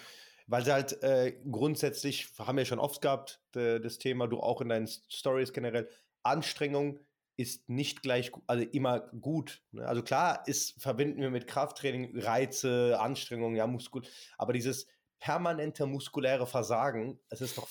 [0.47, 4.61] weil sie halt äh, grundsätzlich, haben wir schon oft gehabt, de, das Thema, du auch
[4.61, 5.89] in deinen Stories generell,
[6.23, 6.99] Anstrengung
[7.35, 9.61] ist nicht gleich, also immer gut.
[9.71, 9.85] Ne?
[9.87, 14.03] Also klar ist, verbinden wir mit Krafttraining Reize, Anstrengung, ja, Muskul,
[14.37, 14.87] aber dieses
[15.19, 17.67] permanente muskuläre Versagen, es ist doch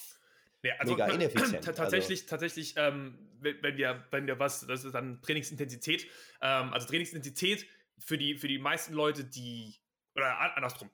[0.62, 1.64] ja, also, mega ineffizient.
[1.64, 2.30] Tatsächlich, also.
[2.30, 6.06] tatsächlich, ähm, wenn wir, wenn wir was, das ist dann Trainingsintensität,
[6.40, 7.66] ähm, also Trainingsintensität
[7.98, 9.74] für die, für die meisten Leute, die,
[10.14, 10.90] oder andersrum,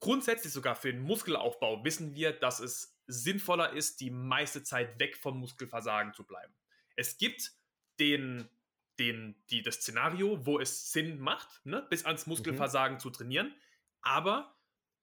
[0.00, 5.16] grundsätzlich sogar für den Muskelaufbau wissen wir, dass es sinnvoller ist, die meiste Zeit weg
[5.16, 6.54] vom Muskelversagen zu bleiben.
[6.94, 7.52] Es gibt
[7.98, 8.48] den,
[8.98, 12.32] den, die, das Szenario, wo es Sinn macht, ne, bis ans mhm.
[12.32, 13.00] Muskelversagen mhm.
[13.00, 13.54] zu trainieren,
[14.02, 14.57] aber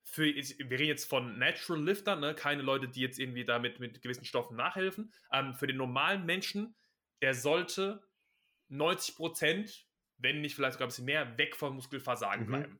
[0.05, 2.35] für, wir reden jetzt von Natural Lifter, ne?
[2.35, 5.11] keine Leute, die jetzt irgendwie damit mit gewissen Stoffen nachhelfen.
[5.33, 6.75] Ähm, für den normalen Menschen,
[7.21, 8.07] der sollte
[8.69, 9.87] 90 Prozent,
[10.17, 12.49] wenn nicht vielleicht sogar ein bisschen mehr, weg vom Muskelversagen mhm.
[12.49, 12.79] bleiben.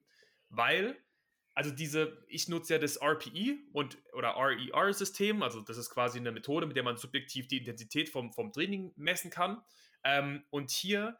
[0.49, 0.97] Weil,
[1.55, 6.31] also diese, ich nutze ja das RPE und oder RER-System, also das ist quasi eine
[6.31, 9.63] Methode, mit der man subjektiv die Intensität vom, vom Training messen kann.
[10.03, 11.17] Ähm, und hier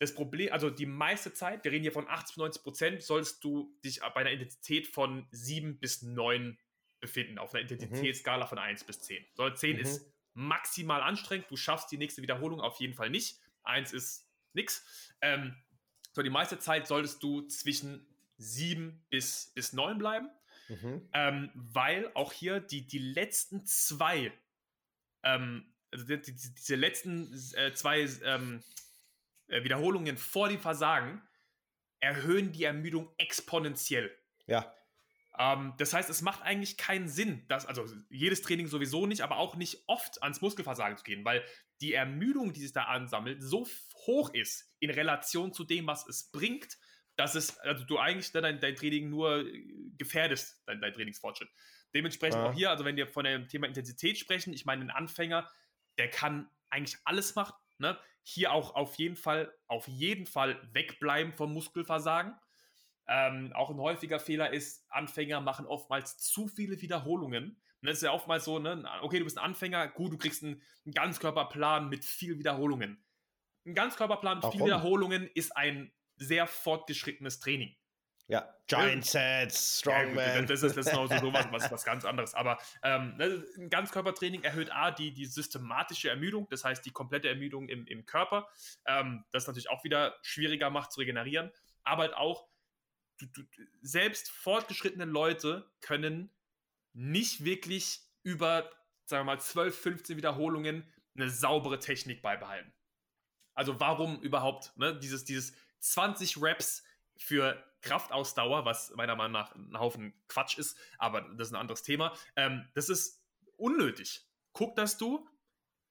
[0.00, 3.78] das Problem, also die meiste Zeit, wir reden hier von 80 90 Prozent, sollst du
[3.84, 6.58] dich bei einer Intensität von 7 bis 9
[7.00, 7.70] befinden, auf einer mhm.
[7.70, 9.22] Intensitätsskala von 1 bis 10.
[9.34, 9.82] So, 10 mhm.
[9.82, 13.40] ist maximal anstrengend, du schaffst die nächste Wiederholung auf jeden Fall nicht.
[13.64, 15.14] 1 ist nix.
[15.20, 15.54] Ähm,
[16.12, 18.06] so, die meiste Zeit solltest du zwischen
[18.38, 20.30] 7 bis, bis 9 bleiben,
[20.70, 21.10] mhm.
[21.12, 24.32] ähm, weil auch hier die, die letzten zwei,
[25.24, 28.62] ähm, also die, die, diese letzten äh, zwei ähm,
[29.50, 31.22] äh, Wiederholungen vor dem Versagen
[31.98, 34.10] erhöhen die Ermüdung exponentiell.
[34.46, 34.72] Ja.
[35.38, 39.36] Ähm, das heißt, es macht eigentlich keinen Sinn, dass, also jedes Training sowieso nicht, aber
[39.36, 41.44] auch nicht oft ans Muskelversagen zu gehen, weil
[41.80, 43.66] die Ermüdung, die sich da ansammelt, so
[44.06, 46.78] hoch ist in Relation zu dem, was es bringt,
[47.16, 49.44] dass es, also du eigentlich dein, dein Training nur
[49.98, 51.50] gefährdest, dein, dein Trainingsfortschritt.
[51.94, 52.48] Dementsprechend ja.
[52.48, 55.50] auch hier, also wenn wir von dem Thema Intensität sprechen, ich meine, ein Anfänger,
[55.98, 57.98] der kann eigentlich alles machen, Ne?
[58.22, 62.34] Hier auch auf jeden Fall, auf jeden Fall wegbleiben vom Muskelversagen.
[63.08, 67.60] Ähm, auch ein häufiger Fehler ist, Anfänger machen oftmals zu viele Wiederholungen.
[67.82, 68.84] das ist ja oftmals so, ne?
[69.02, 73.04] okay, du bist ein Anfänger, gut, du kriegst einen, einen Ganzkörperplan mit viel Wiederholungen.
[73.66, 74.56] Ein Ganzkörperplan mit Warum?
[74.56, 77.74] viel Wiederholungen ist ein sehr fortgeschrittenes Training.
[78.30, 80.16] Ja, Giant Sets, Strongman.
[80.16, 82.32] Ja, das ist, das ist noch so was, was, was ganz anderes.
[82.34, 87.28] Aber ähm, ne, ein Ganzkörpertraining erhöht A, die, die systematische Ermüdung, das heißt die komplette
[87.28, 88.48] Ermüdung im, im Körper.
[88.86, 91.50] Ähm, das natürlich auch wieder schwieriger macht zu regenerieren.
[91.82, 92.46] Aber halt auch,
[93.18, 93.42] du, du,
[93.82, 96.30] selbst fortgeschrittene Leute können
[96.92, 98.70] nicht wirklich über,
[99.06, 102.72] sagen wir mal, 12, 15 Wiederholungen eine saubere Technik beibehalten.
[103.54, 106.84] Also warum überhaupt ne, dieses, dieses 20 Reps
[107.16, 111.82] für Kraftausdauer, was meiner Meinung nach ein Haufen Quatsch ist, aber das ist ein anderes
[111.82, 112.14] Thema.
[112.36, 113.24] Ähm, das ist
[113.56, 114.26] unnötig.
[114.52, 115.28] Guck, dass du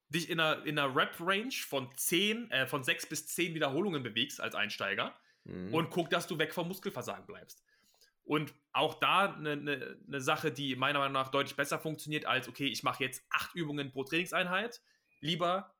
[0.09, 4.41] dich in einer, in einer Rep-Range von 10, äh, von 6 bis 10 Wiederholungen bewegst
[4.41, 5.73] als Einsteiger mhm.
[5.73, 7.63] und guck, dass du weg vom Muskelversagen bleibst.
[8.23, 12.47] Und auch da eine, eine, eine Sache, die meiner Meinung nach deutlich besser funktioniert als,
[12.47, 14.81] okay, ich mache jetzt acht Übungen pro Trainingseinheit,
[15.19, 15.75] lieber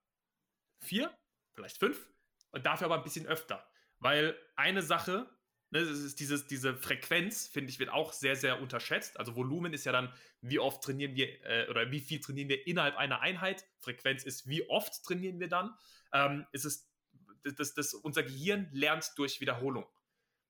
[0.80, 1.16] vier,
[1.54, 2.10] vielleicht fünf
[2.52, 3.66] und dafür aber ein bisschen öfter.
[4.00, 5.30] Weil eine Sache,
[5.72, 9.20] Ne, das ist dieses, diese Frequenz, finde ich, wird auch sehr, sehr unterschätzt.
[9.20, 10.12] Also Volumen ist ja dann,
[10.42, 13.66] wie oft trainieren wir äh, oder wie viel trainieren wir innerhalb einer Einheit.
[13.80, 15.76] Frequenz ist, wie oft trainieren wir dann.
[16.12, 16.90] Ähm, es ist,
[17.44, 19.86] das, das, unser Gehirn lernt durch Wiederholung.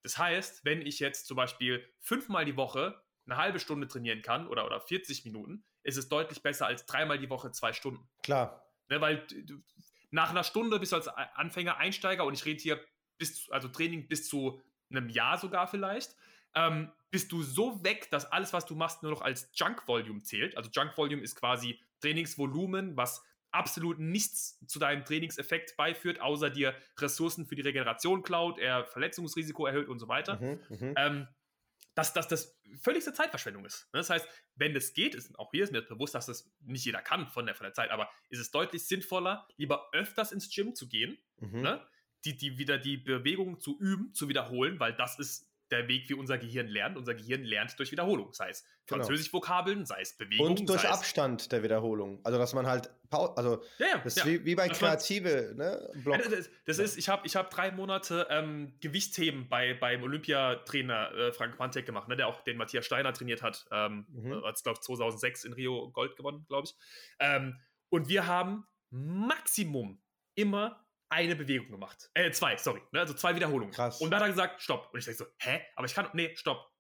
[0.03, 4.47] Das heißt, wenn ich jetzt zum Beispiel fünfmal die Woche eine halbe Stunde trainieren kann
[4.47, 8.07] oder, oder 40 Minuten, ist es deutlich besser als dreimal die Woche zwei Stunden.
[8.23, 8.65] Klar.
[8.87, 9.27] Ne, weil
[10.11, 12.83] nach einer Stunde bist du als Anfänger, Einsteiger und ich rede hier
[13.17, 16.15] bis, also Training bis zu einem Jahr sogar vielleicht,
[16.55, 20.21] ähm, bist du so weg, dass alles, was du machst, nur noch als Junk Volume
[20.21, 20.57] zählt.
[20.57, 26.75] Also Junk Volume ist quasi Trainingsvolumen, was absolut nichts zu deinem Trainingseffekt beiführt, außer dir
[26.99, 30.39] Ressourcen für die Regeneration klaut, er Verletzungsrisiko erhöht und so weiter.
[30.39, 30.93] Mhm, mhm.
[30.97, 31.27] ähm,
[31.95, 33.89] dass, dass das völligste Zeitverschwendung ist.
[33.91, 37.01] Das heißt, wenn das geht, ist, auch hier ist mir bewusst, dass das nicht jeder
[37.01, 40.75] kann von der, von der Zeit, aber ist es deutlich sinnvoller, lieber öfters ins Gym
[40.75, 41.61] zu gehen, mhm.
[41.61, 41.85] ne?
[42.25, 46.13] Die, die wieder die Bewegung zu üben, zu wiederholen, weil das ist der Weg, wie
[46.13, 46.97] unser Gehirn lernt.
[46.97, 49.03] Unser Gehirn lernt durch Wiederholung, sei es genau.
[49.03, 50.47] Französisch-Vokabeln, sei es Bewegung.
[50.47, 52.19] Und durch Abstand der Wiederholung.
[52.23, 54.25] Also, dass man halt, also, ja, ja, das ist ja.
[54.25, 55.89] wie, wie, bei Kreative, ne?
[56.03, 56.21] Block.
[56.29, 61.31] Das, das ist, ich habe ich hab drei Monate ähm, Gewichtsheben bei, beim Olympiatrainer äh,
[61.31, 63.67] Frank Mantek gemacht, ne, der auch den Matthias Steiner trainiert hat.
[63.71, 64.43] Ähm, mhm.
[64.43, 66.75] Hat, glaube ich, 2006 in Rio Gold gewonnen, glaube ich.
[67.19, 67.59] Ähm,
[67.89, 70.01] und wir haben Maximum
[70.35, 72.09] immer eine Bewegung gemacht.
[72.13, 72.81] Äh, zwei, sorry.
[72.91, 72.99] Ne?
[72.99, 73.73] Also zwei Wiederholungen.
[73.73, 73.99] Krass.
[73.99, 74.89] Und dann hat er gesagt, stopp.
[74.93, 75.61] Und ich denke so, hä?
[75.75, 76.71] Aber ich kann, nee, stopp.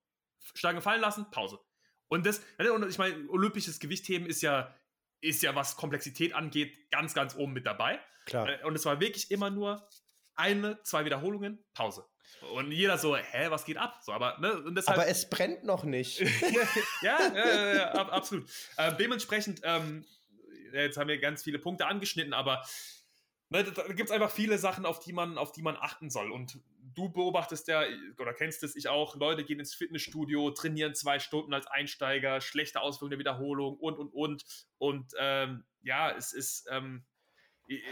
[0.53, 1.59] Stange fallen lassen, Pause.
[2.07, 4.75] Und das, ne, und ich meine, olympisches Gewichtheben ist ja,
[5.21, 7.99] ist ja, was Komplexität angeht, ganz, ganz oben mit dabei.
[8.25, 8.47] Klar.
[8.47, 9.87] Äh, und es war wirklich immer nur
[10.35, 12.05] eine, zwei Wiederholungen, Pause.
[12.53, 13.99] Und jeder so, hä, was geht ab?
[14.01, 16.19] So, aber, ne, und deshalb, aber es brennt noch nicht.
[17.01, 18.49] ja, ja, ja, ja, absolut.
[18.77, 20.05] Äh, dementsprechend, ähm,
[20.71, 22.63] jetzt haben wir ganz viele Punkte angeschnitten, aber
[23.51, 26.31] Ne, da gibt es einfach viele Sachen, auf die, man, auf die man achten soll.
[26.31, 26.59] Und
[26.93, 27.83] du beobachtest ja,
[28.19, 32.79] oder kennst es, ich auch, Leute gehen ins Fitnessstudio, trainieren zwei Stunden als Einsteiger, schlechte
[32.79, 34.45] Auswirkungen der Wiederholung und, und, und.
[34.77, 37.05] Und ähm, ja, es ist, ähm,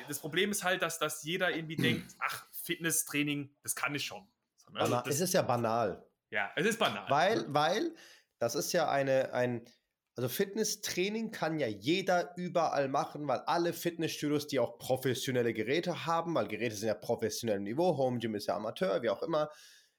[0.08, 4.28] das Problem ist halt, dass, dass jeder irgendwie denkt, ach, Fitnesstraining, das kann ich schon.
[4.58, 6.06] So, also, es ist ja banal.
[6.30, 7.10] Ja, es ist banal.
[7.10, 7.96] Weil, weil
[8.38, 9.66] das ist ja eine, ein,
[10.18, 16.34] also Fitnesstraining kann ja jeder überall machen, weil alle Fitnessstudios, die auch professionelle Geräte haben,
[16.34, 19.52] weil Geräte sind ja professionellem Niveau, Home Gym ist ja Amateur, wie auch immer,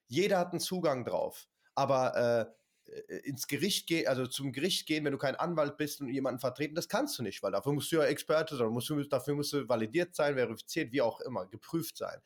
[0.08, 1.46] jeder hat einen Zugang drauf.
[1.76, 2.50] Aber
[2.86, 6.08] äh, äh ins Gericht gehen, also zum Gericht gehen, wenn du kein Anwalt bist und
[6.08, 9.00] jemanden vertreten, das kannst du nicht, weil dafür musst du ja Experte sein, musst du,
[9.04, 12.20] dafür musst du validiert sein, verifiziert, wie auch immer, geprüft sein.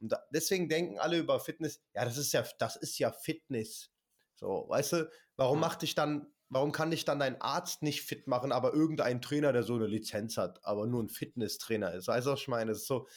[0.00, 3.90] Und da, deswegen denken alle über Fitness, ja, das ist ja, das ist ja Fitness.
[4.34, 8.26] So, weißt du, warum macht dich dann, warum kann dich dann dein Arzt nicht fit
[8.26, 12.08] machen, aber irgendein Trainer, der so eine Lizenz hat, aber nur ein Fitnesstrainer ist?
[12.08, 12.70] Weißt du, was ich meine?
[12.70, 13.08] Das ist so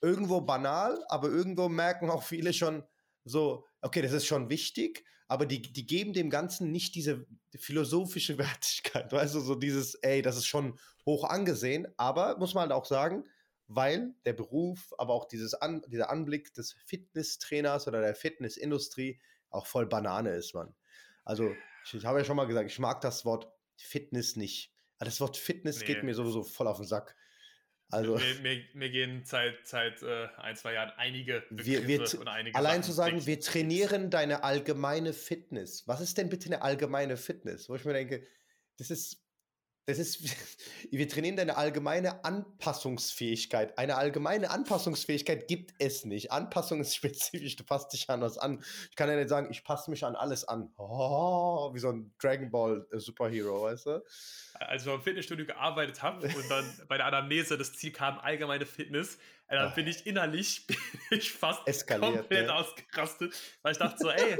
[0.00, 2.84] irgendwo banal, aber irgendwo merken auch viele schon
[3.24, 7.26] so, okay, das ist schon wichtig, aber die, die geben dem Ganzen nicht diese
[7.56, 12.62] philosophische Wertigkeit, weißt du, so dieses, ey, das ist schon hoch angesehen, aber muss man
[12.62, 13.24] halt auch sagen,
[13.66, 19.66] weil der Beruf, aber auch dieses An, dieser Anblick des Fitnesstrainers oder der Fitnessindustrie auch
[19.66, 20.74] voll Banane ist, Mann.
[21.24, 21.54] Also,
[21.84, 24.72] ich, ich habe ja schon mal gesagt, ich mag das Wort Fitness nicht.
[24.98, 25.86] Aber das Wort Fitness nee.
[25.86, 27.16] geht mir sowieso voll auf den Sack.
[27.90, 32.28] Also, mir, mir, mir gehen seit, seit äh, ein, zwei Jahren einige wir, wir, und
[32.28, 35.86] einige Allein Sachen zu sagen, wir trainieren deine allgemeine Fitness.
[35.86, 37.68] Was ist denn bitte eine allgemeine Fitness?
[37.68, 38.26] Wo ich mir denke,
[38.78, 39.23] das ist
[39.86, 40.22] das ist,
[40.90, 43.76] wir trainieren deine allgemeine Anpassungsfähigkeit.
[43.78, 46.32] Eine allgemeine Anpassungsfähigkeit gibt es nicht.
[46.32, 48.62] Anpassung ist spezifisch, du passt dich an was an.
[48.90, 50.72] Ich kann ja nicht sagen, ich passe mich an alles an.
[50.96, 54.04] Oh, wie so ein Dragon Ball äh, Superhero, weißt du?
[54.54, 58.66] Als ich im Fitnessstudio gearbeitet habe und dann bei der Anamnese das Ziel kam, allgemeine
[58.66, 59.18] Fitness,
[59.48, 60.76] äh, dann bin ich innerlich bin
[61.10, 62.54] ich fast Eskaliert, komplett ja.
[62.54, 64.38] ausgerastet, weil ich dachte so, ey,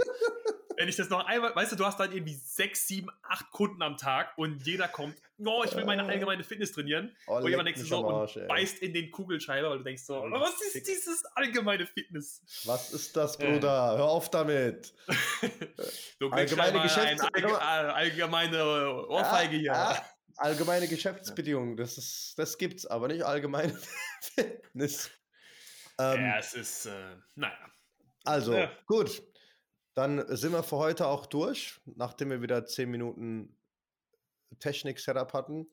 [0.85, 3.81] wenn ich das noch einmal, weißt du, du hast dann irgendwie sechs, sieben, acht Kunden
[3.81, 6.11] am Tag und jeder kommt, oh, ich will meine äh.
[6.11, 7.17] allgemeine Fitness trainieren.
[7.27, 10.23] Oh, und jemand denkt so Arsch, und beißt in den Kugelschreiber, weil du denkst so,
[10.23, 12.43] oh, was ist dieses allgemeine Fitness?
[12.67, 13.95] Was ist das, Bruder?
[13.95, 13.97] Äh.
[13.97, 14.93] Hör auf damit.
[16.19, 19.75] du allgemeine Geschäfts ein, allgemeine Ohrfeige hier.
[19.75, 20.05] Ah,
[20.37, 23.75] allgemeine Geschäftsbedingungen, das, ist, das gibt's, aber nicht allgemeine
[24.21, 25.11] Fitness.
[25.99, 27.57] Ähm, ja, es ist, äh, naja.
[28.27, 28.71] Also, ja.
[28.87, 29.23] gut.
[29.95, 33.57] Dann sind wir für heute auch durch, nachdem wir wieder 10 Minuten
[34.59, 35.71] Technik-Setup hatten.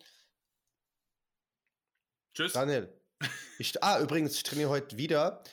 [2.33, 2.53] Tschüss.
[2.53, 2.93] Daniel.
[3.59, 5.43] Ich, ah, übrigens, ich trainiere heute wieder.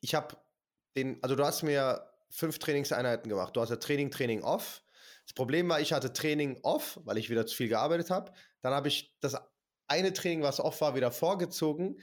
[0.00, 0.36] Ich habe
[0.96, 3.54] den, also du hast mir fünf Trainingseinheiten gemacht.
[3.54, 4.82] Du hast ja Training, Training off.
[5.24, 8.32] Das Problem war, ich hatte Training off, weil ich wieder zu viel gearbeitet habe.
[8.62, 9.36] Dann habe ich das
[9.88, 12.00] eine Training, was off war, wieder vorgezogen.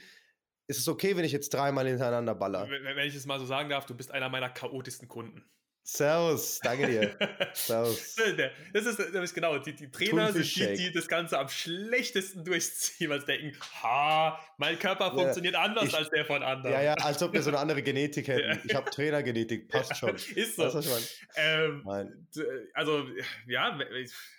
[0.68, 2.68] Ist es okay, wenn ich jetzt dreimal hintereinander baller?
[2.68, 5.50] Wenn, wenn ich es mal so sagen darf, du bist einer meiner chaotischsten Kunden.
[5.90, 7.16] Servus, danke dir.
[7.54, 8.14] Servus.
[8.74, 12.44] Das ist, das ist genau, die, die Trainer sind die, die das Ganze am schlechtesten
[12.44, 16.74] durchziehen, weil sie denken, ha, mein Körper ja, funktioniert anders ich, als der von anderen.
[16.74, 18.60] Ja, ja, als ob wir so eine andere Genetik hätten.
[18.68, 20.14] Ich habe Trainergenetik, passt schon.
[20.34, 20.64] ist so.
[20.64, 21.82] Weißt, ähm,
[22.74, 23.06] also,
[23.46, 23.78] ja.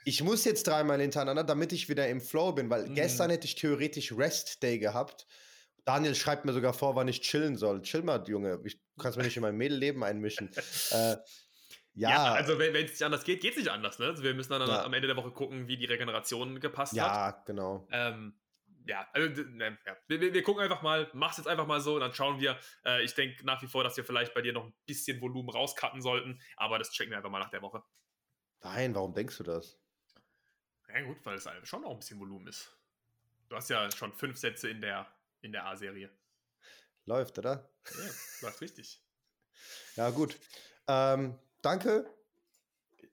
[0.06, 2.94] Ich muss jetzt dreimal hintereinander, damit ich wieder im Flow bin, weil mhm.
[2.94, 5.26] gestern hätte ich theoretisch Rest Day gehabt.
[5.90, 7.82] Daniel schreibt mir sogar vor, wann ich chillen soll.
[7.82, 8.60] Chill mal, Junge.
[8.64, 10.52] Ich, du kannst mir nicht in mein Mädelleben einmischen.
[10.92, 11.16] äh,
[11.96, 12.10] ja.
[12.12, 12.34] ja.
[12.34, 13.98] also wenn es nicht anders geht, geht es nicht anders.
[13.98, 14.06] Ne?
[14.06, 14.84] Also wir müssen dann ja.
[14.84, 17.38] am Ende der Woche gucken, wie die Regeneration gepasst ja, hat.
[17.38, 17.88] Ja, genau.
[17.92, 18.40] Ähm,
[18.86, 19.98] ja, also, ne, ja.
[20.06, 22.60] Wir, wir, gucken einfach mal, mach's jetzt einfach mal so, dann schauen wir.
[22.86, 25.50] Äh, ich denke nach wie vor, dass wir vielleicht bei dir noch ein bisschen Volumen
[25.50, 27.82] rauscutten sollten, aber das checken wir einfach mal nach der Woche.
[28.62, 29.80] Nein, warum denkst du das?
[30.88, 32.76] Ja, gut, weil es schon auch ein bisschen Volumen ist.
[33.50, 35.08] Du hast ja schon fünf Sätze in der,
[35.42, 36.12] in der A-Serie.
[37.06, 37.70] Läuft, oder?
[37.86, 38.10] Ja,
[38.42, 39.02] läuft richtig.
[39.96, 40.38] ja, gut.
[40.88, 42.06] Ähm, danke,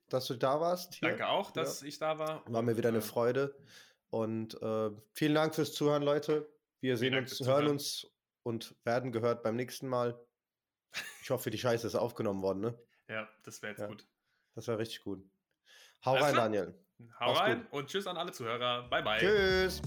[0.08, 0.94] dass du da warst.
[0.94, 1.08] Hier.
[1.08, 1.88] Danke auch, dass ja.
[1.88, 2.42] ich da war.
[2.46, 3.56] War mir wieder eine Freude.
[4.10, 6.48] Und äh, vielen Dank fürs Zuhören, Leute.
[6.80, 7.68] Wir sehen uns, hören Zuhören.
[7.68, 8.06] uns
[8.42, 10.18] und werden gehört beim nächsten Mal.
[11.22, 12.78] Ich hoffe, die Scheiße ist aufgenommen worden, ne?
[13.08, 14.06] Ja, das wäre jetzt ja, gut.
[14.54, 15.22] Das wäre richtig gut.
[16.04, 16.44] Hau Alles rein, klar.
[16.44, 16.74] Daniel.
[17.20, 17.72] Hau Mach's rein gut.
[17.72, 18.88] und tschüss an alle Zuhörer.
[18.88, 19.18] Bye, bye.
[19.18, 19.82] Tschüss.